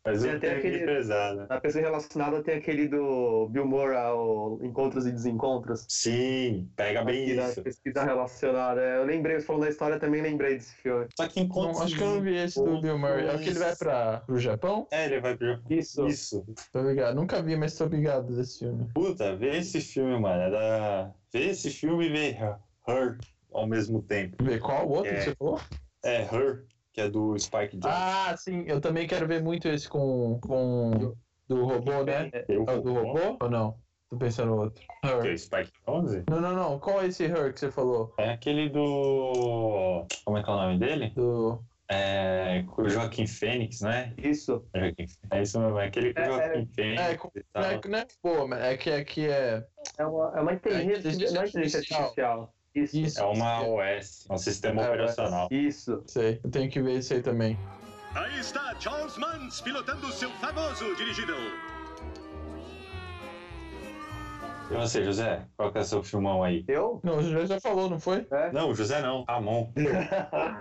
Mas 0.06 0.20
Tem 0.20 0.30
eu 0.32 0.36
até 0.36 0.56
aquele- 0.56 0.84
pesado. 0.84 1.46
Na 1.48 1.58
pessoa 1.58 1.82
relacionada 1.82 2.42
tem 2.42 2.56
aquele 2.56 2.86
do 2.88 3.48
Bill 3.48 3.66
Murray, 3.66 3.96
o 4.12 4.58
Encontros 4.62 5.06
e 5.06 5.12
Desencontros. 5.12 5.86
Sim, 5.88 6.68
pega 6.76 7.02
bem 7.02 7.24
isso. 7.30 7.62
pesquisa 7.62 8.04
relacionada. 8.04 8.82
É, 8.82 8.98
Eu 8.98 9.04
lembrei, 9.04 9.40
você 9.40 9.46
falou 9.46 9.62
da 9.62 9.70
história, 9.70 9.98
também 9.98 10.20
lembrei 10.20 10.56
desse 10.56 10.74
filme. 10.76 11.06
Só 11.18 11.26
que 11.26 11.40
Não, 11.40 11.46
enquanto. 11.46 11.82
acho 11.82 11.96
que 11.96 12.02
eu 12.02 12.06
não 12.16 12.20
vi 12.20 12.36
esse 12.36 12.62
do 12.62 12.80
Bill 12.82 12.98
Murray. 12.98 13.26
É 13.28 13.34
o 13.34 13.38
que 13.38 13.48
ele 13.48 13.58
vai 13.58 13.74
pra, 13.76 14.20
pro 14.26 14.38
Japão? 14.38 14.86
É, 14.90 15.06
ele 15.06 15.20
vai 15.20 15.36
pro 15.38 15.58
Isso. 15.70 16.06
Isso. 16.06 16.44
Tô 16.70 16.82
ligado. 16.82 17.14
Nunca 17.14 17.42
vi, 17.42 17.56
mas 17.56 17.74
tô 17.74 17.86
ligado 17.86 18.36
desse 18.36 18.58
filme. 18.58 18.86
Puta, 18.94 19.34
vê 19.36 19.56
esse 19.56 19.80
filme, 19.80 20.20
mano. 20.20 20.42
É 20.42 20.50
da... 20.50 21.10
Vê 21.32 21.46
esse 21.48 21.70
filme 21.70 22.06
e 22.08 22.12
vê 22.12 22.36
Her 22.86 23.16
ao 23.52 23.66
mesmo 23.66 24.02
tempo. 24.02 24.36
Vê 24.44 24.58
qual 24.58 24.86
outro 24.86 25.10
É. 25.10 25.14
que 25.16 25.22
você 25.22 25.34
falou? 25.34 25.58
É 26.04 26.22
Her, 26.24 26.64
que 26.94 27.00
é 27.00 27.08
do 27.10 27.36
Spike 27.38 27.76
Jonze. 27.76 27.88
Ah, 27.90 28.34
sim. 28.38 28.64
Eu 28.68 28.80
também 28.80 29.06
quero 29.06 29.26
ver 29.26 29.42
muito 29.42 29.66
esse 29.68 29.88
com. 29.88 30.38
com 30.40 31.14
do 31.48 31.64
robô, 31.64 32.04
né? 32.04 32.30
Eu 32.48 32.64
É 32.66 32.72
o 32.74 32.80
do 32.80 32.94
robô? 32.94 33.36
Ou 33.42 33.50
não? 33.50 33.76
Tô 34.08 34.16
pensando 34.16 34.52
no 34.52 34.60
outro. 34.62 34.82
Que 35.02 35.08
é 35.08 35.10
Her. 35.26 35.34
o 35.34 35.38
Spike 35.38 35.72
Jonze? 35.86 36.22
Não, 36.30 36.40
não, 36.40 36.54
não. 36.54 36.78
Qual 36.78 37.02
é 37.02 37.06
esse 37.08 37.24
Her 37.24 37.52
que 37.52 37.58
você 37.60 37.70
falou? 37.70 38.14
É 38.16 38.30
aquele 38.30 38.68
do. 38.70 40.06
Como 40.24 40.38
é 40.38 40.42
que 40.42 40.48
é 40.48 40.52
o 40.52 40.56
nome 40.56 40.78
dele? 40.78 41.10
Do. 41.16 41.60
É. 41.88 42.64
Com 42.68 42.82
o 42.82 42.88
Joaquim 42.88 43.26
Fênix, 43.26 43.80
né? 43.80 44.14
Isso. 44.16 44.64
É 45.30 45.42
isso 45.42 45.60
mesmo, 45.60 45.78
é 45.78 45.86
aquele 45.88 46.14
com 46.14 46.20
o 46.20 46.24
É, 46.24 46.26
Joaquim 46.28 46.66
Fênix. 46.74 47.00
É, 47.02 47.16
com- 47.16 47.30
e 47.34 47.44
Não 47.54 47.62
é, 47.64 47.80
não 47.88 47.98
é 47.98 48.06
pô, 48.22 48.46
mas 48.48 48.60
é 48.62 48.76
que 48.76 48.90
aqui 48.90 49.26
é. 49.26 49.66
É 49.98 50.06
uma, 50.06 50.32
é 50.38 50.40
uma 50.40 50.52
inteligência, 50.54 51.08
é 51.08 51.12
inteligência 51.12 51.40
artificial. 51.40 52.00
artificial. 52.00 52.54
Isso. 52.74 52.96
Isso. 52.96 53.20
É 53.20 53.24
uma 53.24 53.62
OS, 53.62 54.26
um 54.28 54.36
sistema 54.38 54.82
É, 54.82 54.88
operacional. 54.88 55.48
Isso. 55.50 56.02
Sei. 56.06 56.40
Eu 56.42 56.50
tenho 56.50 56.70
que 56.70 56.80
ver 56.82 56.98
esse 56.98 57.14
aí 57.14 57.22
também. 57.22 57.58
Aí 58.14 58.38
está 58.40 58.74
Charles 58.80 59.16
Mans 59.16 59.60
pilotando 59.60 60.10
seu 60.12 60.30
famoso 60.32 60.94
dirigível. 60.96 61.36
E 64.70 64.74
você, 64.74 65.04
José? 65.04 65.46
Qual 65.56 65.70
que 65.70 65.78
é 65.78 65.82
o 65.82 65.84
seu 65.84 66.02
filmão 66.02 66.42
aí? 66.42 66.64
Eu? 66.66 67.00
Não, 67.04 67.18
o 67.18 67.22
José 67.22 67.46
já 67.46 67.60
falou, 67.60 67.88
não 67.88 68.00
foi? 68.00 68.26
É. 68.30 68.50
Não, 68.50 68.70
o 68.70 68.74
José 68.74 69.00
não, 69.00 69.24
Ramon. 69.28 69.70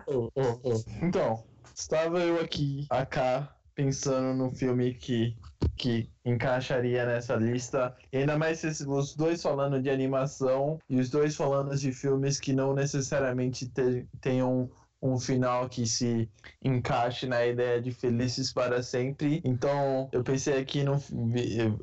Ô, 0.07 0.29
ô, 0.35 0.71
ô. 0.71 0.83
Então, 1.01 1.43
estava 1.73 2.19
eu 2.19 2.39
aqui, 2.41 2.85
AK, 2.89 3.47
pensando 3.75 4.33
no 4.33 4.51
filme 4.51 4.93
que, 4.93 5.35
que 5.75 6.09
encaixaria 6.25 7.05
nessa 7.05 7.35
lista. 7.35 7.95
E 8.11 8.17
ainda 8.17 8.37
mais 8.37 8.59
se 8.59 8.67
os 8.87 9.15
dois 9.15 9.41
falando 9.41 9.81
de 9.81 9.89
animação 9.89 10.79
e 10.89 10.99
os 10.99 11.09
dois 11.09 11.35
falando 11.35 11.75
de 11.75 11.91
filmes 11.91 12.39
que 12.39 12.53
não 12.53 12.73
necessariamente 12.73 13.67
te- 13.67 14.05
tenham 14.21 14.69
um 15.03 15.19
final 15.19 15.67
que 15.67 15.85
se 15.85 16.29
encaixe 16.63 17.27
na 17.27 17.45
ideia 17.45 17.81
de 17.81 17.91
felizes 17.91 18.53
para 18.53 18.81
sempre. 18.81 19.41
Então, 19.43 20.09
eu 20.13 20.23
pensei 20.23 20.57
aqui 20.57 20.83
no 20.83 20.93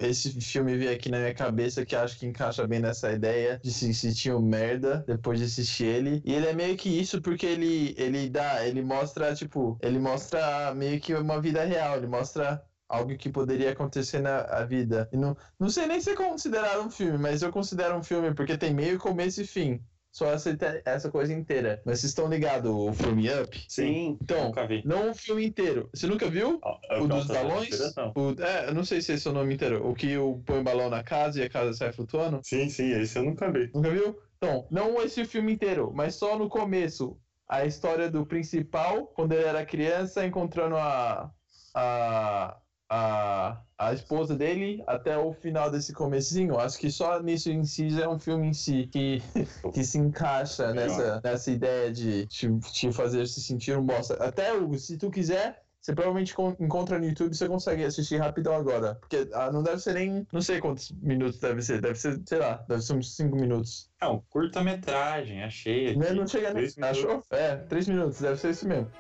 esse 0.01 0.41
filme 0.41 0.77
veio 0.79 0.93
aqui 0.93 1.11
na 1.11 1.19
minha 1.19 1.35
cabeça 1.35 1.85
que 1.85 1.95
acho 1.95 2.19
que 2.19 2.27
encaixa 2.27 2.67
bem 2.67 2.81
nessa 2.81 3.13
ideia 3.13 3.61
de 3.63 3.71
se 3.73 3.93
sentir 3.93 4.33
um 4.35 4.41
merda 4.41 5.05
depois 5.07 5.39
de 5.39 5.45
assistir 5.45 5.85
ele. 5.85 6.23
E 6.25 6.33
ele 6.35 6.47
é 6.47 6.55
meio 6.55 6.77
que 6.77 6.89
isso 6.89 7.21
porque 7.21 7.45
ele 7.47 7.95
ele 7.99 8.31
dá, 8.31 8.67
ele 8.67 8.83
mostra 8.83 9.35
tipo, 9.35 9.79
ele 9.83 9.99
mostra 9.99 10.75
meio 10.75 10.99
que 11.01 11.15
uma 11.15 11.41
vida 11.41 11.63
real, 11.65 11.97
ele 11.99 12.07
mostra 12.07 12.65
algo 12.89 13.17
que 13.17 13.31
poderia 13.31 13.71
acontecer 13.73 14.21
na 14.21 14.65
vida. 14.65 15.09
E 15.13 15.17
não, 15.17 15.37
não 15.59 15.69
sei 15.69 15.87
nem 15.87 16.01
se 16.01 16.11
é 16.11 16.17
considerado 16.17 16.83
um 16.87 16.91
filme, 16.91 17.19
mas 17.19 17.43
eu 17.43 17.53
considero 17.53 17.97
um 17.97 18.03
filme 18.03 18.35
porque 18.35 18.57
tem 18.59 18.75
meio, 18.75 18.99
começo 18.99 19.43
e 19.43 19.47
fim. 19.47 19.81
Só 20.13 20.27
essa, 20.33 20.57
essa 20.85 21.11
coisa 21.11 21.33
inteira. 21.33 21.81
Mas 21.87 22.01
vocês 22.01 22.11
estão 22.11 22.29
ligados 22.29 22.71
o 22.71 22.93
filme 22.93 23.29
Up? 23.33 23.65
Sim. 23.69 24.19
Então, 24.21 24.53
não 24.85 25.11
o 25.11 25.15
filme 25.15 25.47
inteiro. 25.47 25.89
Você 25.95 26.07
nunca 26.07 26.29
viu? 26.29 26.59
Ó, 26.63 26.79
O 26.91 26.95
eu 26.95 27.09
dos 27.09 27.27
balões? 27.27 27.69
inspiração. 27.69 28.13
O, 28.17 28.43
é, 28.43 28.69
eu 28.69 28.75
não 28.75 28.85
sei 28.85 29.01
se 29.01 29.13
esse 29.13 29.27
é 29.29 29.31
o 29.31 29.35
nome 29.35 29.55
inteiro. 29.55 29.89
O 29.89 29.95
que 29.95 30.17
o 30.19 30.43
põe 30.45 30.61
o 30.61 30.65
balão 30.65 30.91
na 30.91 31.03
casa 31.05 31.41
e 31.41 31.45
a 31.45 31.49
casa 31.49 31.73
sai 31.73 31.93
flutuando? 31.93 32.41
Sim, 32.43 32.69
sim, 32.69 32.91
esse 32.93 33.19
eu 33.19 33.23
nunca 33.25 33.51
vi. 33.51 33.71
Nunca 33.73 33.91
viu? 33.91 34.19
Então, 34.37 34.67
não 34.71 35.01
esse 35.03 35.25
filme 35.25 35.53
inteiro, 35.53 35.93
mas 35.95 36.15
só 36.17 36.39
no 36.39 36.49
começo. 36.49 37.17
A 37.49 37.65
história 37.67 38.09
do 38.09 38.25
principal, 38.25 39.09
quando 39.09 39.33
ele 39.33 39.45
era 39.45 39.67
criança, 39.67 40.25
encontrando 40.25 40.77
a. 40.77 41.31
a. 41.75 42.57
a, 42.91 43.63
a 43.79 43.93
esposa 43.93 44.37
dele 44.37 44.83
até 44.87 45.17
o 45.17 45.33
final 45.33 45.71
desse 45.71 45.93
comecinho. 45.93 46.59
Acho 46.59 46.77
que 46.77 46.91
só 46.91 47.23
nisso 47.23 47.49
em 47.49 47.65
si 47.65 47.89
já 47.89 48.03
é 48.03 48.09
um 48.09 48.19
filme 48.19 48.49
em 48.49 48.53
si 48.53 48.89
que, 48.93 49.23
que 49.73 49.85
se 49.85 49.97
encaixa 49.97 50.75
nessa, 50.75 51.21
nessa 51.23 51.51
ideia 51.53 51.93
de 51.93 52.27
te, 52.27 52.51
te 52.73 52.93
fazer 52.93 53.27
se 53.29 53.41
sentir 53.41 53.79
um 53.79 53.87
bosta. 53.87 54.15
Até, 54.15 54.53
Hugo, 54.53 54.77
se 54.77 54.99
tu 54.99 55.09
quiser. 55.11 55.63
Você 55.81 55.95
provavelmente 55.95 56.35
con- 56.35 56.55
encontra 56.61 56.99
no 56.99 57.07
YouTube, 57.07 57.35
você 57.35 57.49
consegue 57.49 57.83
assistir 57.83 58.19
rapidão 58.19 58.53
agora. 58.55 58.97
Porque 58.97 59.27
ah, 59.33 59.51
não 59.51 59.63
deve 59.63 59.79
ser 59.79 59.95
nem. 59.95 60.27
Não 60.31 60.43
sei 60.43 60.61
quantos 60.61 60.93
minutos 61.01 61.41
deve 61.41 61.63
ser. 61.63 61.81
Deve 61.81 61.95
ser, 61.95 62.21
sei 62.27 62.39
lá, 62.39 62.63
deve 62.69 62.83
ser 62.83 62.93
uns 62.93 63.17
5 63.17 63.35
minutos. 63.35 63.89
É 63.99 64.07
um 64.07 64.21
curta-metragem, 64.29 65.43
achei. 65.43 65.97
Né? 65.97 66.09
aqui. 66.09 66.15
Não 66.17 66.27
chega 66.27 66.53
nem. 66.53 66.69
Achou? 66.83 67.23
É, 67.31 67.57
3 67.57 67.89
minutos, 67.89 68.21
deve 68.21 68.37
ser 68.37 68.51
isso 68.51 68.69
mesmo. 68.69 68.91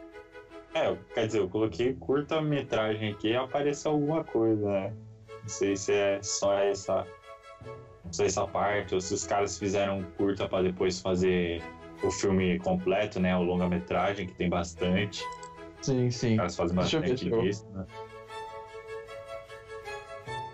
É, 0.74 0.96
quer 1.14 1.26
dizer, 1.26 1.40
eu 1.40 1.48
coloquei 1.48 1.94
curta-metragem 1.94 3.12
aqui 3.12 3.28
e 3.28 3.36
apareceu 3.36 3.92
alguma 3.92 4.22
coisa, 4.22 4.66
né? 4.66 4.92
Não 5.42 5.48
sei 5.48 5.76
se 5.76 5.92
é 5.92 6.22
só 6.22 6.54
essa, 6.54 7.06
só 8.10 8.24
essa 8.24 8.46
parte, 8.46 8.94
ou 8.94 9.00
se 9.00 9.14
os 9.14 9.26
caras 9.26 9.58
fizeram 9.58 10.04
curta 10.16 10.46
pra 10.48 10.62
depois 10.62 11.00
fazer 11.00 11.62
o 12.02 12.10
filme 12.10 12.58
completo, 12.58 13.18
né? 13.18 13.36
O 13.36 13.42
longa-metragem, 13.42 14.26
que 14.26 14.34
tem 14.34 14.48
bastante. 14.48 15.24
Sim, 15.82 16.10
sim. 16.10 16.30
Os 16.32 16.36
caras 16.36 16.56
fazem 16.56 16.76
bastante 16.76 17.30
disso, 17.30 17.66
né? 17.72 17.84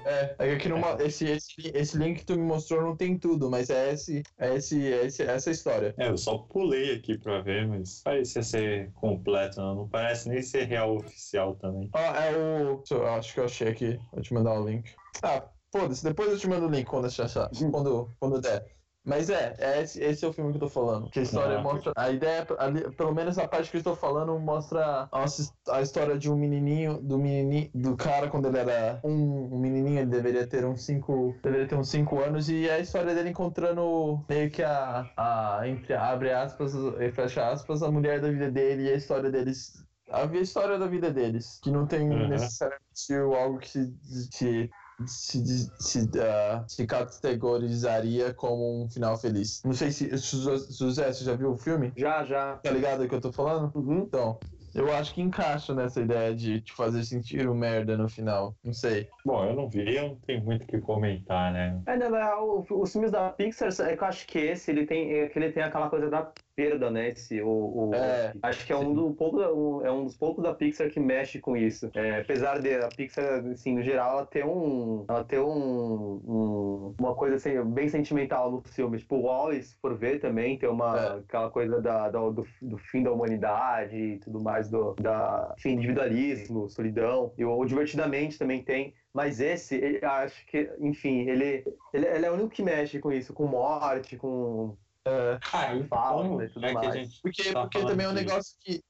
É, 0.07 0.37
é 0.39 0.49
que 0.51 0.55
aqui 0.55 0.69
numa, 0.69 0.97
esse, 1.03 1.25
esse, 1.27 1.53
esse 1.75 1.99
link 1.99 2.21
que 2.21 2.27
tu 2.27 2.37
me 2.37 2.43
mostrou 2.43 2.81
não 2.81 2.97
tem 2.97 3.19
tudo, 3.19 3.51
mas 3.51 3.71
é, 3.71 3.93
esse, 3.93 4.23
é, 4.39 4.55
esse, 4.55 4.93
é 4.93 5.05
esse, 5.07 5.23
essa 5.25 5.51
história. 5.51 5.93
É, 5.99 6.09
eu 6.09 6.17
só 6.17 6.39
pulei 6.39 6.95
aqui 6.95 7.19
pra 7.19 7.41
ver, 7.41 7.67
mas 7.67 8.03
parecia 8.03 8.43
ser 8.43 8.93
completo, 8.93 9.61
não, 9.61 9.75
não 9.75 9.89
parece 9.89 10.29
nem 10.29 10.41
ser 10.43 10.65
real 10.65 10.95
oficial 10.97 11.57
também. 11.57 11.91
Ó, 11.93 11.99
é 11.99 12.37
o. 12.37 12.83
eu- 12.89 13.07
Acho 13.17 13.35
que 13.35 13.41
eu 13.41 13.45
achei 13.45 13.69
aqui. 13.69 13.99
Vou 14.13 14.23
te 14.23 14.33
mandar 14.33 14.61
o 14.61 14.65
link. 14.69 14.95
Ah, 15.23 15.49
foda-se, 15.73 16.05
depois 16.05 16.31
eu 16.31 16.39
te 16.39 16.49
mando 16.49 16.67
o 16.67 16.71
link 16.71 16.87
quando 16.87 17.07
achar. 17.07 17.51
Quando, 17.73 18.09
quando 18.21 18.41
der. 18.41 18.65
Mas 19.07 19.31
é, 19.31 19.55
é 19.59 19.83
esse, 19.83 20.03
esse 20.03 20.25
é 20.25 20.29
o 20.29 20.33
filme 20.33 20.51
que 20.51 20.57
eu 20.57 20.63
tô 20.63 20.69
falando. 20.69 21.09
Que 21.11 21.21
a 21.21 21.23
história 21.23 21.59
Ah. 21.59 21.63
mostra. 21.63 21.93
A 21.95 22.11
ideia, 22.11 22.45
ali- 22.59 22.91
pelo 22.97 23.15
menos 23.15 23.39
a 23.39 23.47
parte 23.47 23.71
que 23.71 23.77
eu 23.77 23.79
estou 23.79 23.95
falando, 23.95 24.37
mostra 24.41 25.09
a, 25.13 25.25
a 25.71 25.81
história 25.81 26.19
de 26.19 26.29
um 26.29 26.35
menininho, 26.37 27.01
do 27.01 27.17
menininho, 27.17 27.71
do 27.73 27.97
cara 27.97 28.29
quando 28.29 28.49
ele 28.49 28.59
era 28.59 29.01
um, 29.05 29.55
um 29.55 29.59
menininho, 29.61 30.01
ele 30.01 30.11
deveria 30.11 30.45
ter 30.45 30.65
uns 30.65 30.85
5. 30.85 31.37
Deveria 31.41 31.69
ter 31.69 31.77
uns 31.77 31.89
5 31.89 32.19
anos, 32.21 32.49
e 32.49 32.69
é 32.69 32.75
a 32.75 32.79
história 32.81 33.15
dele 33.15 33.31
encontrando 33.31 34.25
meio 34.29 34.51
que 34.51 34.63
a. 34.65 35.09
a 35.17 35.61
entre 35.69 35.95
abre 35.95 36.33
aspas 36.33 36.75
e 36.75 37.13
fecha 37.13 37.49
aspas, 37.49 37.85
a 37.85 37.91
mulher 37.93 38.21
da 38.21 38.29
vida 38.29 38.51
dele 38.51 38.89
e 38.89 38.91
a 38.93 38.97
história 38.97 39.31
deles. 39.31 39.85
A 40.11 40.25
história 40.37 40.79
da 40.79 40.87
vida 40.89 41.13
deles. 41.13 41.61
Que 41.63 41.71
não 41.71 41.87
tem 41.87 42.09
Uhum. 42.11 42.29
necessariamente 42.29 43.13
algo 43.41 43.59
que 43.59 43.69
se, 43.69 44.69
se 45.05 45.43
se, 45.79 46.11
ah, 46.21 46.65
se 46.69 46.87
categorizaria 46.87 48.33
como 48.33 48.85
um 48.85 48.89
final 48.89 49.17
feliz. 49.19 49.63
Não 49.65 49.73
sei 49.73 49.91
se. 49.91 50.09
José, 50.17 51.13
você 51.13 51.25
já 51.25 51.35
viu 51.35 51.53
o 51.53 51.57
filme? 51.59 51.93
Já, 51.97 52.25
já. 52.25 52.57
Tá 52.57 52.71
ligado 52.71 53.03
o 53.05 53.09
que 53.09 53.15
eu 53.15 53.21
tô 53.21 53.33
falando? 53.33 53.71
Uhum. 53.77 53.99
Então, 54.01 54.39
eu 54.75 54.93
acho 54.93 55.15
que 55.15 55.23
encaixa 55.23 55.75
nessa 55.75 56.01
ideia 56.01 56.35
de 56.35 56.61
te 56.61 56.73
fazer 56.73 57.05
sentir 57.05 57.49
o 57.49 57.55
merda 57.55 57.97
no 57.97 58.09
final. 58.09 58.55
Não 58.65 58.73
sei. 58.73 59.09
Bom, 59.25 59.45
eu 59.45 59.55
não 59.55 59.69
vi, 59.69 59.95
eu 59.97 60.09
não 60.09 60.17
tenho 60.17 60.45
muito 60.45 60.65
o 60.65 60.67
que 60.67 60.79
comentar, 60.81 61.53
né? 61.53 61.81
É, 61.87 61.97
na 61.97 62.09
real, 62.09 62.65
o- 62.71 62.81
os 62.83 62.93
filmes 62.93 63.11
da 63.11 63.31
Pixar, 63.31 63.69
é 63.81 63.97
que 63.97 64.03
eu 64.03 64.09
acho 64.09 64.27
que 64.27 64.39
esse, 64.39 64.71
ele 64.71 64.87
tem, 64.87 65.13
é 65.15 65.29
que 65.29 65.39
ele 65.39 65.53
tem 65.53 65.63
aquela 65.63 65.89
coisa 65.91 66.09
da 66.11 66.33
perda, 66.57 66.91
né? 66.91 67.11
Esse, 67.11 67.41
o, 67.43 67.49
o- 67.91 67.95
É, 67.95 68.33
acho 68.43 68.67
que 68.67 68.73
é 68.73 68.77
um, 68.77 68.95
do, 68.95 69.13
pouco, 69.15 69.39
da- 69.39 69.53
um- 69.53 69.85
é 69.85 69.93
um 69.93 70.05
dos 70.05 70.17
poucos 70.17 70.43
da 70.43 70.55
Pixar 70.55 70.91
que 70.91 70.99
mexe 70.99 71.39
com 71.39 71.55
isso. 71.57 71.91
É, 71.95 72.21
apesar 72.21 72.59
de 72.61 72.75
a 72.75 72.89
Pixar, 72.89 73.45
assim, 73.47 73.75
no 73.75 73.83
geral, 73.83 74.13
ela 74.19 74.27
ter 74.27 74.45
um, 74.47 75.05
ela 75.09 75.23
ter 75.23 75.39
um, 75.39 76.21
um- 76.25 76.95
uma 76.99 77.15
coisa 77.15 77.37
assim, 77.37 77.63
bem 77.73 77.89
sentimental 77.89 78.51
no 78.51 78.63
filme. 78.63 78.99
Tipo, 78.99 79.17
o 79.17 79.23
Wall-E, 79.23 79.63
se 79.63 79.77
for 79.77 79.95
ver 79.95 80.19
também, 80.19 80.59
tem 80.59 80.69
uma, 80.69 80.99
É. 80.99 81.19
aquela 81.19 81.51
coisa 81.51 81.81
da, 81.81 82.09
da- 82.09 82.31
do, 82.31 82.47
do 82.63 82.79
fim 82.79 83.03
da 83.03 83.13
humanidade 83.13 83.95
e 83.97 84.19
tudo 84.19 84.41
mais, 84.41 84.71
do 84.71 84.95
da, 84.95 85.55
enfim, 85.59 85.73
individualismo, 85.73 86.69
solidão. 86.71 87.33
E 87.37 87.45
o 87.45 87.65
Divertidamente 87.67 88.39
também 88.39 88.63
tem. 88.65 88.95
Mas 89.13 89.41
esse, 89.41 89.75
ele- 89.77 90.05
acho 90.05 90.47
que, 90.47 90.71
enfim, 90.81 91.29
ele, 91.29 91.65
ele, 91.93 92.07
ele 92.07 92.27
é 92.27 92.31
o 92.31 92.35
único 92.35 92.51
que 92.51 92.63
mexe 92.63 92.99
com 92.99 93.13
isso, 93.13 93.33
com 93.35 93.47
morte, 93.47 94.17
com 94.17 94.77
é, 95.07 95.39
Ah, 95.53 95.87
Fala, 95.89 96.25
então, 96.25 96.39
né, 96.39 96.49
tudo 96.49 96.67
é 96.67 96.73
mais. 96.73 96.95
gente 96.95 97.21
porque 97.23 97.53
tá 97.53 97.63
porque 97.63 97.79
também 97.85 98.07
é 98.07 98.09
um 98.11 98.13
disso. 98.13 98.25
negócio 98.25 98.57
que. 98.61 98.83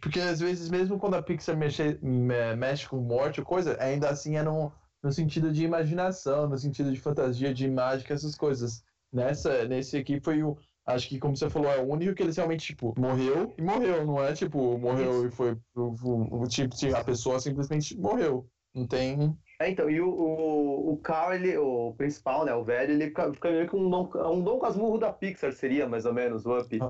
Porque 0.00 0.20
às 0.20 0.40
vezes, 0.40 0.70
mesmo 0.70 0.98
quando 0.98 1.14
a 1.14 1.22
Pixar 1.22 1.56
mexe, 1.56 1.98
me- 2.02 2.56
mexe 2.56 2.88
com 2.88 2.96
morte 2.98 3.40
ou 3.40 3.46
coisa, 3.46 3.76
ainda 3.82 4.08
assim 4.08 4.36
é 4.36 4.42
no, 4.42 4.72
no 5.02 5.12
sentido 5.12 5.52
de 5.52 5.64
imaginação, 5.64 6.48
no 6.48 6.56
sentido 6.56 6.90
de 6.92 6.98
fantasia, 7.00 7.52
de 7.52 7.68
mágica, 7.68 8.14
essas 8.14 8.34
coisas. 8.34 8.82
Nessa, 9.12 9.66
nesse 9.66 9.96
aqui 9.96 10.20
foi 10.20 10.42
o. 10.42 10.56
Acho 10.86 11.08
que, 11.08 11.18
como 11.18 11.36
você 11.36 11.48
falou, 11.48 11.70
é 11.70 11.78
o 11.78 11.86
único 11.88 12.14
que 12.14 12.22
eles 12.22 12.36
realmente, 12.36 12.66
tipo, 12.66 12.92
morreu 12.98 13.54
e 13.56 13.62
morreu, 13.62 14.04
não 14.04 14.22
é 14.22 14.32
tipo, 14.32 14.76
morreu 14.78 15.26
e 15.28 15.30
foi. 15.30 15.56
O, 15.74 15.94
o, 16.02 16.42
o 16.42 16.48
tipo, 16.48 16.74
a 16.96 17.04
pessoa 17.04 17.38
simplesmente 17.38 17.96
morreu. 17.96 18.48
Não 18.74 18.86
tem. 18.86 19.36
É, 19.62 19.70
então, 19.70 19.88
e 19.88 20.00
o, 20.00 20.08
o, 20.08 20.92
o 20.92 20.96
Carl, 20.96 21.32
ele, 21.32 21.56
o 21.56 21.94
principal, 21.96 22.44
né, 22.44 22.52
o 22.52 22.64
velho, 22.64 22.94
ele 22.94 23.06
fica, 23.06 23.32
fica 23.32 23.48
meio 23.48 23.68
que 23.68 23.76
um 23.76 23.88
Dom, 23.88 24.10
um 24.32 24.40
Dom 24.42 24.58
Casmurro 24.58 24.98
da 24.98 25.12
Pixar, 25.12 25.52
seria 25.52 25.88
mais 25.88 26.04
ou 26.04 26.12
menos, 26.12 26.44
o 26.44 26.58
Up. 26.58 26.80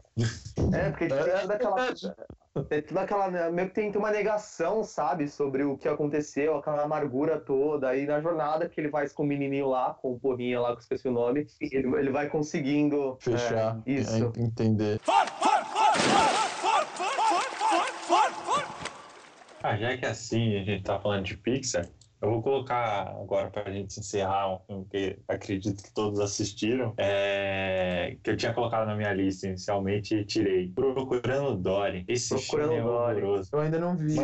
É, 0.73 0.89
porque 0.89 1.07
tem 1.09 1.19
É, 1.19 1.39
toda 1.41 1.55
aquela. 1.55 1.77
Tem 2.69 2.83
toda 2.83 3.01
aquela. 3.03 3.31
né, 3.31 3.51
Meio 3.51 3.69
que 3.69 3.75
tem, 3.75 3.93
tem 3.93 3.99
uma 4.01 4.11
negação, 4.11 4.83
sabe, 4.83 5.29
sobre 5.29 5.65
o 5.65 5.77
que 5.77 5.87
aconteceu, 5.87 6.57
aquela 6.57 6.83
amargura 6.83 7.39
toda. 7.39 7.91
Aí 7.91 8.07
na 8.07 8.23
jornada 8.23 8.67
que 8.69 8.81
ele 8.81 8.89
vai 8.89 9.07
com 9.11 9.23
o 9.23 9.27
menininho 9.27 9.69
lá, 9.69 9.93
com 10.01 10.13
o 10.13 10.19
porrinha 10.19 10.59
lá, 10.59 10.69
que 10.69 10.77
eu 10.79 10.81
esqueci 10.81 11.09
o 11.09 11.13
nome, 11.13 11.47
ele, 11.61 11.95
ele 11.95 12.11
vai 12.11 12.31
conseguindo. 12.31 13.19
Fechar, 13.21 13.83
é, 13.87 13.91
isso. 13.91 14.33
en- 14.37 14.45
entender. 14.45 14.99
Ah, 19.63 19.77
já 19.77 19.97
que 19.97 20.07
assim 20.07 20.57
a 20.59 20.65
gente 20.65 20.83
tá 20.85 20.99
falando 20.99 21.25
de 21.25 21.37
Pixar, 21.37 21.87
eu 22.23 22.31
vou 22.31 22.43
colocar 22.43 23.09
agora 23.21 23.51
pra 23.51 23.71
gente 23.73 23.99
encerrar 23.99 24.55
um 24.55 24.59
filme 24.61 24.87
que 24.89 25.19
acredito 25.27 25.83
que 25.83 25.93
todos 25.93 26.21
assistiram, 26.21 26.95
é, 26.97 28.17
que 28.23 28.31
eu 28.31 28.37
tinha 28.37 28.55
colocado 28.55 28.87
na 28.87 28.95
minha 28.95 29.13
lista 29.13 29.49
inicialmente 29.49 30.15
e 30.15 30.25
tirei. 30.25 30.69
Procurando 30.69 31.57
Dory. 31.57 32.05
Esse 32.07 32.29
Procurando 32.29 32.69
filme 32.69 32.81
é 32.81 32.83
Dory. 32.85 33.23
horroroso. 33.23 33.51
Eu 33.53 33.59
ainda 33.59 33.79
não 33.81 33.97
vi, 33.97 34.15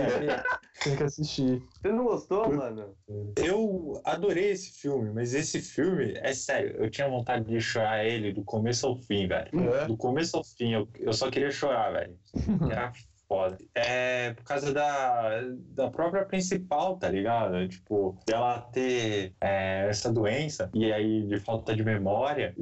tem 0.85 0.97
que 0.97 1.03
assistir. 1.03 1.61
Você 1.83 1.89
não 1.89 2.05
gostou, 2.05 2.55
mano? 2.55 2.95
Eu 3.37 4.01
adorei 4.05 4.53
esse 4.53 4.81
filme, 4.81 5.11
mas 5.13 5.35
esse 5.35 5.61
filme, 5.61 6.15
é 6.19 6.33
sério, 6.33 6.77
eu 6.79 6.89
tinha 6.89 7.09
vontade 7.09 7.47
de 7.47 7.61
chorar 7.61 8.05
ele 8.05 8.33
do 8.33 8.45
começo 8.45 8.87
ao 8.87 8.97
fim, 8.97 9.27
velho. 9.27 9.51
É? 9.75 9.87
Do 9.87 9.97
começo 9.97 10.37
ao 10.37 10.45
fim, 10.45 10.73
eu, 10.73 10.89
eu 11.01 11.13
só 11.13 11.29
queria 11.31 11.51
chorar, 11.51 11.93
velho. 11.93 12.17
Era 12.71 12.93
foda. 13.29 13.59
É 13.75 14.33
por 14.35 14.45
causa 14.45 14.73
da, 14.73 15.43
da 15.75 15.91
própria 15.91 16.25
principal, 16.25 16.99
tá 16.99 17.09
ligado? 17.09 17.69
Tipo, 17.69 18.17
dela 18.27 18.61
ter 18.73 19.35
é, 19.41 19.87
essa 19.89 20.13
doença 20.13 20.71
e 20.75 20.91
aí 20.93 21.27
de 21.27 21.39
falta 21.39 21.75
de 21.75 21.85
memória. 21.85 22.55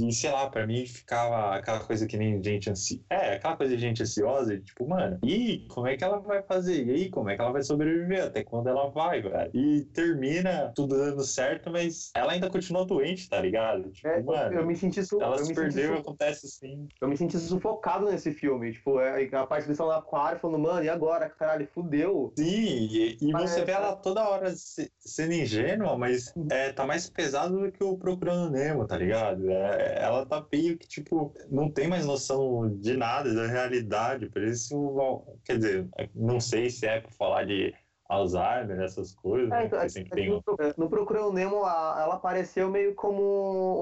E 0.00 0.12
sei 0.12 0.30
lá, 0.30 0.48
pra 0.50 0.66
mim 0.66 0.84
ficava 0.86 1.56
aquela 1.56 1.80
coisa 1.80 2.06
que 2.06 2.16
nem 2.16 2.42
gente 2.42 2.70
ansiosa. 2.70 3.02
É, 3.10 3.34
aquela 3.34 3.56
coisa 3.56 3.74
de 3.74 3.80
gente 3.80 4.02
ansiosa, 4.02 4.58
tipo, 4.60 4.86
mano, 4.88 5.18
e 5.24 5.66
como 5.68 5.86
é 5.86 5.96
que 5.96 6.04
ela 6.04 6.18
vai 6.18 6.42
fazer? 6.42 6.86
E 6.86 6.90
aí, 6.90 7.10
como 7.10 7.30
é 7.30 7.36
que 7.36 7.40
ela 7.40 7.52
vai 7.52 7.62
sobreviver? 7.62 8.24
Até 8.24 8.42
quando 8.44 8.68
ela 8.68 8.88
vai, 8.90 9.22
velho? 9.22 9.50
E 9.54 9.84
termina 9.86 10.72
tudo 10.74 10.96
dando 10.96 11.22
certo, 11.22 11.70
mas 11.70 12.10
ela 12.14 12.32
ainda 12.32 12.50
continua 12.50 12.84
doente, 12.84 13.28
tá 13.28 13.40
ligado? 13.40 13.90
Tipo, 13.90 14.08
É, 14.08 14.22
mano. 14.22 14.54
eu 14.58 14.66
me 14.66 14.76
senti 14.76 15.02
su- 15.04 15.20
Ela 15.20 15.38
se 15.38 15.54
perdeu, 15.54 15.96
acontece 15.98 16.46
assim. 16.46 16.88
Eu 17.00 17.08
me 17.08 17.16
senti 17.16 17.38
sufocado 17.38 18.06
nesse 18.06 18.32
filme. 18.32 18.72
Tipo, 18.72 19.00
é, 19.00 19.24
a 19.32 19.46
parte 19.46 19.68
no 19.68 19.74
aquário 20.10 20.40
falando, 20.40 20.62
mano, 20.62 20.84
e 20.84 20.88
agora? 20.88 21.30
Caralho, 21.30 21.68
fudeu. 21.72 22.32
Sim, 22.36 22.44
e, 22.44 23.16
e 23.20 23.32
você 23.32 23.64
vê 23.64 23.72
ela 23.72 23.94
toda 23.96 24.28
hora 24.28 24.50
se- 24.50 24.92
sendo 24.98 25.32
ingênua, 25.32 25.96
mas 25.96 26.32
é, 26.50 26.72
tá 26.72 26.84
mais 26.84 27.08
pesado 27.08 27.60
do 27.60 27.70
que 27.70 27.82
o 27.82 27.96
Procurando 27.96 28.50
Nemo, 28.50 28.86
tá 28.86 28.96
ligado? 28.96 29.48
É, 29.48 30.02
ela 30.02 30.26
tá 30.26 30.44
meio 30.52 30.76
que, 30.76 30.88
tipo, 30.88 31.32
não 31.50 31.70
tem 31.70 31.86
mais 31.88 32.04
noção 32.04 32.68
de 32.78 32.96
nada, 32.96 33.32
da 33.32 33.46
realidade. 33.46 34.28
Por 34.28 34.42
isso, 34.42 35.30
quer 35.44 35.58
dizer, 35.58 35.88
não 36.14 36.40
sei 36.40 36.68
se 36.70 36.86
é 36.86 37.00
pra 37.00 37.10
falar 37.12 37.44
de 37.44 37.72
Alzheimer, 38.10 38.80
essas 38.80 39.14
coisas, 39.14 39.50
É, 39.52 39.60
né? 39.60 39.66
então, 39.66 39.80
é- 39.80 39.86
é 39.86 40.04
tem 40.14 40.32
um... 40.32 40.40
no, 40.46 40.56
no 40.76 40.90
Procurando 40.90 41.32
Nemo, 41.32 41.64
a- 41.64 41.98
ela 42.02 42.14
apareceu 42.16 42.68
meio 42.68 42.94
como 42.94 43.22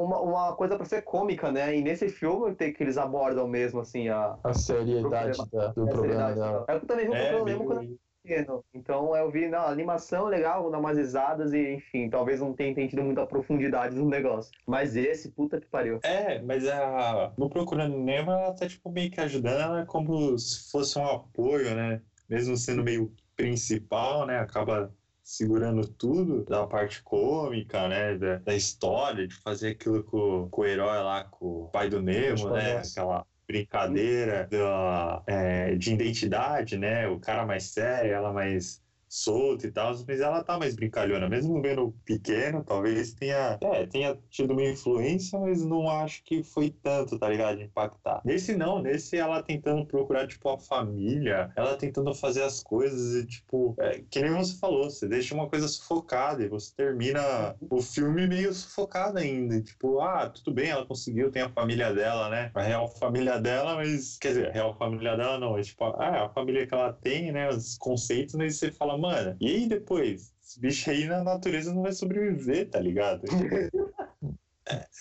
uma, 0.04 0.20
uma 0.20 0.56
coisa 0.56 0.76
pra 0.76 0.84
ser 0.84 1.02
cômica, 1.02 1.50
né? 1.50 1.74
E 1.76 1.82
nesse 1.82 2.08
filme 2.10 2.54
tem 2.54 2.72
que 2.72 2.82
eles 2.82 2.98
abordam 2.98 3.48
mesmo, 3.48 3.80
assim, 3.80 4.08
a, 4.08 4.36
A 4.44 4.52
seriedade 4.54 5.38
da- 5.50 5.68
do 5.68 5.84
a 5.84 5.86
problema 5.88 6.34
seriedade. 6.34 6.40
dela. 6.40 6.64
Eu 6.68 6.80
também 6.86 7.06
vi 7.06 7.10
o 7.10 7.14
É, 7.14 7.18
Procurando 7.28 7.46
Nemo 7.46 7.64
quando 7.64 7.78
eu 7.78 7.84
meio... 7.84 7.98
era 8.26 8.42
pequeno. 8.44 8.64
Então 8.74 9.16
eu 9.16 9.30
vi, 9.30 9.48
não, 9.48 9.60
animação 9.66 10.26
legal, 10.26 10.62
vou 10.62 10.70
dar 10.70 10.78
umas 10.78 10.98
risadas 10.98 11.52
e, 11.54 11.74
enfim, 11.74 12.10
talvez 12.10 12.40
não 12.40 12.52
tenha 12.52 12.70
entendido 12.70 13.02
muita 13.02 13.26
profundidade 13.26 13.94
no 13.96 14.06
negócio. 14.06 14.52
Mas 14.66 14.94
esse, 14.96 15.30
puta 15.30 15.58
que 15.58 15.66
pariu. 15.68 15.98
É, 16.02 16.42
mas 16.42 16.68
a... 16.68 17.32
no 17.38 17.48
Procurando 17.48 17.96
Nemo, 17.96 18.30
ela 18.30 18.52
tá, 18.54 18.68
tipo, 18.68 18.90
meio 18.90 19.10
que 19.10 19.20
ajudando 19.20 19.60
ela 19.60 19.86
como 19.86 20.36
se 20.38 20.70
fosse 20.70 20.98
um 20.98 21.06
apoio, 21.06 21.74
né? 21.74 22.02
Mesmo 22.28 22.54
sendo 22.58 22.84
meio 22.84 23.10
principal, 23.38 24.26
né? 24.26 24.40
Acaba 24.40 24.92
segurando 25.22 25.86
tudo 25.86 26.44
da 26.44 26.66
parte 26.66 27.02
cômica, 27.02 27.88
né? 27.88 28.18
Da, 28.18 28.38
da 28.38 28.54
história, 28.54 29.26
de 29.26 29.34
fazer 29.36 29.70
aquilo 29.70 30.02
com, 30.02 30.48
com 30.50 30.62
o 30.62 30.66
herói 30.66 30.98
lá, 30.98 31.24
com 31.24 31.64
o 31.64 31.68
pai 31.68 31.88
do 31.88 32.02
Nemo, 32.02 32.50
né? 32.50 32.78
Aquela 32.78 33.24
brincadeira 33.46 34.46
da, 34.50 35.22
é, 35.26 35.74
de 35.76 35.94
identidade, 35.94 36.76
né? 36.76 37.08
O 37.08 37.20
cara 37.20 37.46
mais 37.46 37.64
sério, 37.64 38.12
ela 38.12 38.32
mais 38.32 38.82
solta 39.08 39.66
e 39.66 39.70
tal, 39.70 39.94
mas 40.06 40.20
ela 40.20 40.42
tá 40.44 40.58
mais 40.58 40.74
brincalhona. 40.74 41.28
Mesmo 41.28 41.60
vendo 41.60 41.94
pequeno, 42.04 42.62
talvez 42.64 43.14
tenha, 43.14 43.58
é, 43.60 43.86
tenha 43.86 44.18
tido 44.30 44.52
uma 44.52 44.64
influência, 44.64 45.38
mas 45.38 45.64
não 45.64 45.88
acho 45.88 46.22
que 46.24 46.42
foi 46.42 46.70
tanto, 46.70 47.18
tá 47.18 47.28
ligado? 47.28 47.58
De 47.58 47.64
impactar. 47.64 48.20
Nesse 48.24 48.54
não, 48.54 48.80
nesse 48.82 49.16
ela 49.16 49.42
tentando 49.42 49.84
procurar, 49.86 50.26
tipo, 50.26 50.48
a 50.48 50.58
família, 50.58 51.50
ela 51.56 51.76
tentando 51.76 52.14
fazer 52.14 52.42
as 52.42 52.62
coisas 52.62 53.22
e, 53.22 53.26
tipo, 53.26 53.74
é, 53.78 54.02
que 54.10 54.20
nem 54.20 54.32
você 54.32 54.56
falou, 54.58 54.84
você 54.90 55.08
deixa 55.08 55.34
uma 55.34 55.48
coisa 55.48 55.66
sufocada 55.68 56.42
e 56.44 56.48
você 56.48 56.74
termina 56.76 57.56
o 57.70 57.80
filme 57.80 58.26
meio 58.26 58.52
sufocado 58.52 59.18
ainda. 59.18 59.60
Tipo, 59.62 60.00
ah, 60.00 60.28
tudo 60.28 60.52
bem, 60.52 60.70
ela 60.70 60.86
conseguiu, 60.86 61.30
tem 61.30 61.42
a 61.42 61.50
família 61.50 61.92
dela, 61.94 62.28
né? 62.28 62.50
A 62.54 62.62
real 62.62 62.88
família 62.88 63.38
dela, 63.38 63.76
mas, 63.76 64.18
quer 64.18 64.28
dizer, 64.28 64.48
a 64.48 64.52
real 64.52 64.76
família 64.76 65.16
dela 65.16 65.38
não, 65.38 65.56
é 65.58 65.62
tipo, 65.62 65.84
ah, 65.84 66.26
a 66.26 66.28
família 66.30 66.66
que 66.66 66.74
ela 66.74 66.92
tem, 66.92 67.32
né? 67.32 67.48
Os 67.48 67.76
conceitos, 67.78 68.34
mas 68.34 68.56
você 68.56 68.70
fala, 68.72 68.97
mano, 68.98 69.36
e 69.40 69.46
aí 69.46 69.68
depois? 69.68 70.34
Esse 70.42 70.60
bicho 70.60 70.90
aí 70.90 71.06
na 71.06 71.22
natureza 71.22 71.72
não 71.74 71.82
vai 71.82 71.92
sobreviver, 71.92 72.70
tá 72.70 72.80
ligado? 72.80 73.22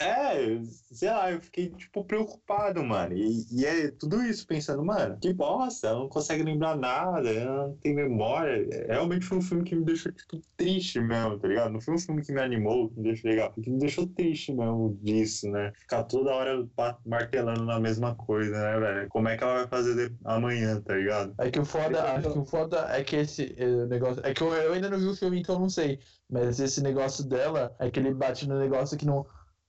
É, 0.01 0.61
sei 0.91 1.09
lá, 1.09 1.31
eu 1.31 1.41
fiquei, 1.41 1.69
tipo, 1.69 2.03
preocupado, 2.03 2.83
mano. 2.83 3.13
E, 3.13 3.45
e 3.51 3.65
é 3.65 3.91
tudo 3.91 4.21
isso, 4.23 4.45
pensando, 4.45 4.83
mano, 4.85 5.17
que 5.19 5.33
bosta, 5.33 5.87
ela 5.87 5.99
não 5.99 6.09
consegue 6.09 6.43
lembrar 6.43 6.77
nada, 6.77 7.29
ela 7.29 7.67
não 7.67 7.75
tem 7.77 7.95
memória. 7.95 8.67
É, 8.71 8.93
realmente 8.93 9.25
foi 9.25 9.37
um 9.39 9.41
filme 9.41 9.63
que 9.63 9.75
me 9.75 9.83
deixou, 9.83 10.11
tipo, 10.11 10.41
triste 10.55 10.99
mesmo, 10.99 11.39
tá 11.39 11.47
ligado? 11.47 11.71
Não 11.71 11.81
foi 11.81 11.95
um 11.95 11.99
filme 11.99 12.23
que 12.23 12.31
me 12.31 12.41
animou, 12.41 12.89
que 12.89 12.97
me 12.97 13.03
deixou 13.03 13.29
legal, 13.29 13.53
que 13.53 13.69
me 13.69 13.79
deixou 13.79 14.07
triste 14.07 14.53
mesmo 14.53 14.97
disso, 15.01 15.49
né? 15.49 15.71
Ficar 15.75 16.03
toda 16.03 16.33
hora 16.33 16.67
martelando 17.05 17.65
na 17.65 17.79
mesma 17.79 18.15
coisa, 18.15 18.51
né, 18.51 18.79
velho? 18.79 19.09
Como 19.09 19.27
é 19.27 19.37
que 19.37 19.43
ela 19.43 19.65
vai 19.65 19.67
fazer 19.67 20.13
amanhã, 20.23 20.79
tá 20.81 20.95
ligado? 20.95 21.33
É 21.39 21.49
que 21.49 21.59
o 21.59 21.65
foda, 21.65 22.13
acho 22.13 22.31
que 22.31 22.39
o 22.39 22.45
foda 22.45 22.87
é 22.91 23.03
que 23.03 23.15
esse 23.15 23.55
eh, 23.57 23.85
negócio. 23.87 24.21
É 24.25 24.33
que 24.33 24.41
eu, 24.41 24.53
eu 24.53 24.73
ainda 24.73 24.89
não 24.89 24.99
vi 24.99 25.07
o 25.07 25.15
filme, 25.15 25.39
então 25.39 25.59
não 25.59 25.69
sei. 25.69 25.99
Mas 26.29 26.59
esse 26.59 26.81
negócio 26.81 27.23
dela 27.23 27.75
é 27.79 27.89
que 27.89 27.99
ele 27.99 28.13
bate 28.13 28.47
no 28.47 28.59
negócio 28.59 28.97
que 28.97 29.05
não 29.05 29.25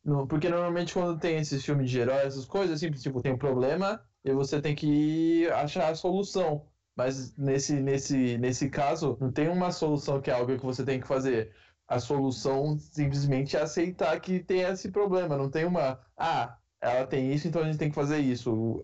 no, 0.08 0.26
porque 0.26 0.48
normalmente 0.48 0.94
quando 0.94 1.18
tem 1.20 1.36
esses 1.36 1.64
filmes 1.64 1.90
de 1.90 2.00
herói, 2.00 2.22
essas 2.24 2.46
coisas, 2.46 2.76
assim, 2.76 2.90
tipo, 2.90 3.20
tem 3.22 3.32
um 3.32 3.38
problema 3.38 4.02
e 4.24 4.32
você 4.32 4.60
tem 4.60 4.74
que 4.74 5.46
achar 5.50 5.90
a 5.90 5.94
solução. 5.94 6.66
Mas 6.96 7.36
nesse, 7.36 7.74
nesse, 7.74 8.38
nesse 8.38 8.70
caso, 8.70 9.16
não 9.20 9.30
tem 9.30 9.48
uma 9.48 9.70
solução 9.70 10.20
que 10.20 10.30
é 10.30 10.34
algo 10.34 10.56
que 10.58 10.64
você 10.64 10.84
tem 10.84 11.00
que 11.00 11.06
fazer. 11.06 11.52
A 11.86 12.00
solução 12.00 12.78
simplesmente 12.78 13.56
é 13.56 13.60
aceitar 13.62 14.18
que 14.20 14.40
tem 14.40 14.62
esse 14.62 14.90
problema. 14.90 15.36
Não 15.36 15.50
tem 15.50 15.64
uma. 15.64 16.00
Ah, 16.16 16.58
ela 16.80 17.06
tem 17.06 17.32
isso, 17.32 17.46
então 17.46 17.62
a 17.62 17.66
gente 17.66 17.78
tem 17.78 17.88
que 17.90 17.94
fazer 17.94 18.18
isso. 18.18 18.82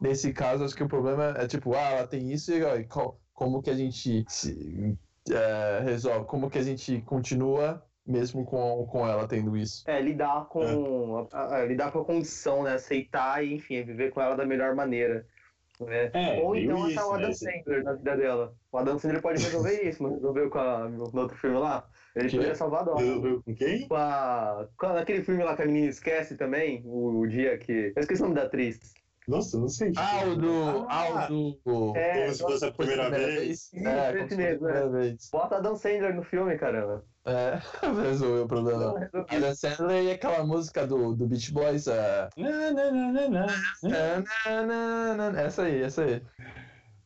Nesse 0.00 0.32
caso, 0.32 0.64
acho 0.64 0.74
que 0.74 0.82
o 0.82 0.88
problema 0.88 1.34
é 1.38 1.46
tipo, 1.46 1.74
ah, 1.74 1.90
ela 1.90 2.06
tem 2.06 2.32
isso 2.32 2.52
e 2.52 2.60
como 3.32 3.62
que 3.62 3.70
a 3.70 3.74
gente 3.74 4.24
se, 4.28 4.98
é, 5.30 5.80
resolve? 5.84 6.26
Como 6.26 6.50
que 6.50 6.58
a 6.58 6.62
gente 6.62 7.00
continua 7.02 7.82
mesmo 8.06 8.44
com, 8.44 8.86
com 8.86 9.06
ela 9.06 9.26
tendo 9.26 9.56
isso. 9.56 9.82
É, 9.86 10.00
lidar 10.00 10.46
com, 10.46 11.28
é. 11.32 11.36
A, 11.36 11.56
a, 11.56 11.64
lidar 11.64 11.90
com 11.90 12.00
a 12.00 12.04
condição, 12.04 12.62
né? 12.62 12.74
Aceitar 12.74 13.44
e, 13.44 13.54
enfim, 13.54 13.82
viver 13.82 14.10
com 14.10 14.20
ela 14.20 14.36
da 14.36 14.44
melhor 14.44 14.74
maneira. 14.74 15.26
Né? 15.80 16.10
É, 16.12 16.40
Ou 16.40 16.54
então 16.54 16.84
achar 16.84 17.06
o 17.06 17.14
Adam 17.14 17.28
né? 17.28 17.34
Sandler 17.34 17.82
na 17.82 17.92
vida 17.94 18.16
dela. 18.16 18.54
O 18.70 18.78
Adam 18.78 18.98
Sandler 18.98 19.22
pode 19.22 19.42
resolver 19.42 19.82
isso, 19.82 20.02
mas 20.02 20.12
resolveu 20.12 20.48
com 20.50 20.58
a, 20.58 20.88
no 20.88 21.20
outro 21.20 21.36
filme 21.36 21.58
lá. 21.58 21.88
Ele 22.14 22.28
que? 22.28 22.36
poderia 22.36 22.54
salvar 22.54 22.82
a 22.82 22.84
dona. 22.84 23.00
Resolveu 23.00 23.42
com 23.42 23.54
quem? 23.54 23.88
Com, 23.88 23.96
a, 23.96 24.68
com 24.76 24.86
aquele 24.86 25.24
filme 25.24 25.42
lá 25.42 25.56
que 25.56 25.62
a 25.62 25.66
menina 25.66 25.88
esquece 25.88 26.36
também, 26.36 26.82
o, 26.84 27.20
o 27.20 27.26
dia 27.26 27.58
que. 27.58 27.92
Eu 27.96 28.00
esqueci 28.00 28.22
o 28.22 28.26
nome 28.26 28.36
da 28.36 28.44
atriz. 28.44 28.94
Nossa, 29.26 29.58
não 29.58 29.68
sei. 29.68 29.92
Ah, 29.96 30.24
o 30.26 30.36
do. 30.36 30.86
Ah, 30.88 31.28
o 31.28 31.56
do. 31.64 31.96
É, 31.96 32.20
como 32.20 32.34
se 32.34 32.42
fosse 32.42 32.64
a 32.66 32.72
primeira 32.72 33.10
vez. 33.10 33.70
vez. 33.72 33.74
É, 33.74 34.12
como 34.12 34.28
se 34.28 34.36
fosse 34.36 34.52
a 34.52 34.56
primeira 34.56 34.88
vez. 34.90 35.30
Bota 35.32 35.56
Adam 35.56 35.76
Sandler 35.76 36.14
no 36.14 36.22
filme, 36.22 36.56
caramba. 36.56 37.04
É, 37.26 37.58
resolveu 38.02 38.44
o 38.44 38.48
problema. 38.48 39.08
Adam 39.28 39.54
Sandler 39.54 40.04
e 40.04 40.10
aquela 40.10 40.44
música 40.44 40.86
do, 40.86 41.14
do 41.14 41.26
Beach 41.26 41.52
Boys. 41.52 41.86
É... 41.86 42.28
Essa 45.38 45.62
aí, 45.62 45.82
essa 45.82 46.04
aí. 46.04 46.22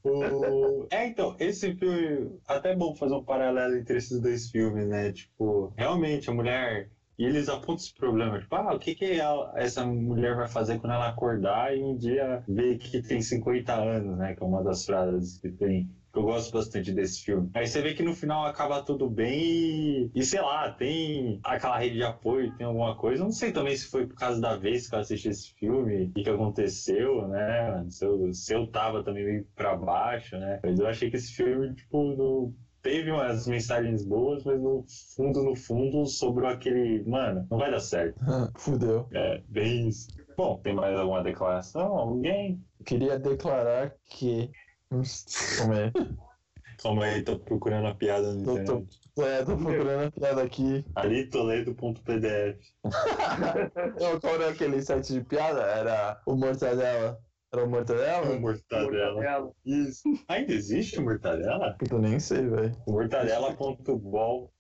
O... 0.03 0.87
É, 0.91 1.07
então, 1.07 1.37
esse 1.39 1.75
filme. 1.75 2.39
Até 2.47 2.73
é 2.73 2.77
bom 2.77 2.95
fazer 2.95 3.15
um 3.15 3.25
paralelo 3.25 3.77
entre 3.77 3.99
esses 3.99 4.21
dois 4.21 4.51
filmes, 4.51 4.87
né? 4.89 5.13
Tipo, 5.13 5.73
realmente 5.77 6.29
a 6.31 6.35
mulher. 6.35 6.91
E 7.19 7.25
eles 7.25 7.49
apontam 7.49 7.75
esse 7.75 7.93
problema, 7.93 8.39
tipo, 8.39 8.55
ah, 8.55 8.73
o 8.73 8.79
que, 8.79 8.95
que 8.95 9.19
essa 9.57 9.85
mulher 9.85 10.37
vai 10.37 10.47
fazer 10.47 10.79
quando 10.79 10.93
ela 10.93 11.09
acordar 11.09 11.77
e 11.77 11.83
um 11.83 11.97
dia 11.97 12.45
ver 12.47 12.79
que 12.79 13.03
tem 13.03 13.21
50 13.21 13.75
anos, 13.75 14.17
né? 14.17 14.37
Que 14.37 14.43
é 14.43 14.47
uma 14.47 14.63
das 14.63 14.87
frases 14.87 15.39
que 15.39 15.51
tem. 15.51 15.91
Eu 16.19 16.25
gosto 16.25 16.53
bastante 16.53 16.91
desse 16.91 17.23
filme. 17.23 17.49
Aí 17.55 17.67
você 17.67 17.81
vê 17.81 17.95
que 17.95 18.03
no 18.03 18.13
final 18.13 18.45
acaba 18.45 18.83
tudo 18.83 19.09
bem 19.09 19.41
e, 19.41 20.11
e 20.17 20.25
sei 20.25 20.41
lá, 20.41 20.73
tem 20.73 21.39
aquela 21.45 21.79
rede 21.79 21.95
de 21.95 22.03
apoio, 22.03 22.53
tem 22.57 22.67
alguma 22.67 22.97
coisa. 22.97 23.23
Não 23.23 23.31
sei 23.31 23.53
também 23.53 23.77
se 23.77 23.87
foi 23.87 24.05
por 24.05 24.17
causa 24.17 24.41
da 24.41 24.57
vez 24.57 24.89
que 24.89 24.97
eu 24.97 24.99
assisti 24.99 25.29
esse 25.29 25.55
filme 25.55 26.11
e 26.17 26.25
que 26.25 26.29
aconteceu, 26.29 27.29
né? 27.29 27.87
Se 27.89 28.05
eu, 28.05 28.33
se 28.33 28.53
eu 28.53 28.67
tava 28.67 29.05
também 29.05 29.25
meio 29.25 29.47
pra 29.55 29.77
baixo, 29.77 30.37
né? 30.37 30.59
Mas 30.65 30.81
eu 30.81 30.89
achei 30.89 31.09
que 31.09 31.17
esse 31.17 31.33
filme, 31.33 31.73
tipo, 31.77 32.03
no, 32.17 32.53
teve 32.83 33.13
umas 33.13 33.47
mensagens 33.47 34.05
boas, 34.05 34.43
mas 34.43 34.61
no 34.61 34.85
fundo, 35.15 35.45
no 35.45 35.55
fundo, 35.55 36.05
sobrou 36.07 36.51
aquele, 36.51 37.09
mano, 37.09 37.47
não 37.49 37.59
vai 37.59 37.71
dar 37.71 37.81
certo. 37.81 38.19
Fudeu. 38.59 39.07
É, 39.13 39.41
bem 39.49 39.87
isso. 39.87 40.09
Bom, 40.37 40.59
tem 40.59 40.75
mais 40.75 40.99
alguma 40.99 41.23
declaração? 41.23 41.97
Alguém? 41.97 42.61
Queria 42.85 43.19
declarar 43.19 43.95
que 44.05 44.51
Calma 44.91 45.75
aí. 45.75 45.93
Calma 46.83 47.05
aí, 47.05 47.23
tô 47.23 47.39
procurando 47.39 47.89
a 47.89 47.95
piada 47.95 48.33
no 48.33 48.45
tô, 48.45 48.53
internet. 48.53 49.01
Tô, 49.15 49.23
é, 49.23 49.45
tô 49.45 49.57
procurando 49.57 50.07
a 50.07 50.11
piada 50.11 50.43
aqui. 50.43 50.85
Alitoledo.pdf. 50.95 52.59
Qual 54.21 54.35
era 54.35 54.51
aquele 54.51 54.81
site 54.81 55.13
de 55.13 55.21
piada? 55.23 55.63
Era 55.63 56.23
o 56.27 56.37
Mortadela. 56.37 57.21
Era 57.53 57.65
o 57.65 57.69
Mortadela? 57.69 58.31
O 58.31 58.41
Mortadela. 58.41 59.15
Mortadela. 59.15 59.53
Isso. 59.65 60.03
Ainda 60.29 60.53
existe 60.53 60.99
o 60.99 61.03
Mortadela? 61.03 61.77
Eu 61.91 61.99
nem 61.99 62.21
sei, 62.21 62.47
velho. 62.47 62.77
Mortadela.bol 62.87 64.53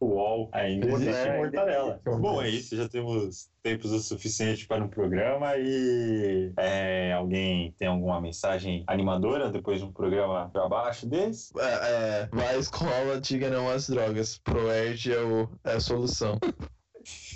UOL 0.00 0.48
ainda 0.52 0.88
existe 0.88 1.28
é, 1.28 1.36
mortadela. 1.36 2.00
Bom, 2.04 2.40
é 2.40 2.48
isso, 2.48 2.76
já 2.76 2.88
temos 2.88 3.50
tempos 3.62 3.92
o 3.92 3.98
suficiente 3.98 4.66
para 4.66 4.82
um 4.82 4.88
programa 4.88 5.54
e 5.56 6.52
é, 6.56 7.12
alguém 7.12 7.74
tem 7.76 7.88
alguma 7.88 8.20
mensagem 8.20 8.84
animadora 8.86 9.50
depois 9.50 9.80
de 9.80 9.84
um 9.84 9.92
programa 9.92 10.48
para 10.50 10.68
baixo 10.68 11.06
desse? 11.06 11.52
É, 11.58 12.22
é, 12.22 12.28
vai 12.32 12.54
à 12.54 12.58
escola, 12.58 13.20
diga 13.20 13.50
não 13.50 13.68
às 13.68 13.88
drogas. 13.88 14.38
Proerd 14.38 15.12
é, 15.12 15.20
o, 15.20 15.48
é 15.64 15.72
a 15.74 15.80
solução. 15.80 16.38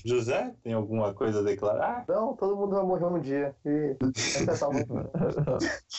José, 0.04 0.54
tem 0.62 0.72
alguma 0.72 1.12
coisa 1.12 1.40
a 1.40 1.42
declarar? 1.42 2.04
Não, 2.08 2.34
todo 2.34 2.56
mundo 2.56 2.74
vai 2.74 2.84
morrer 2.84 3.04
um 3.06 3.20
dia. 3.20 3.54
E... 3.64 3.96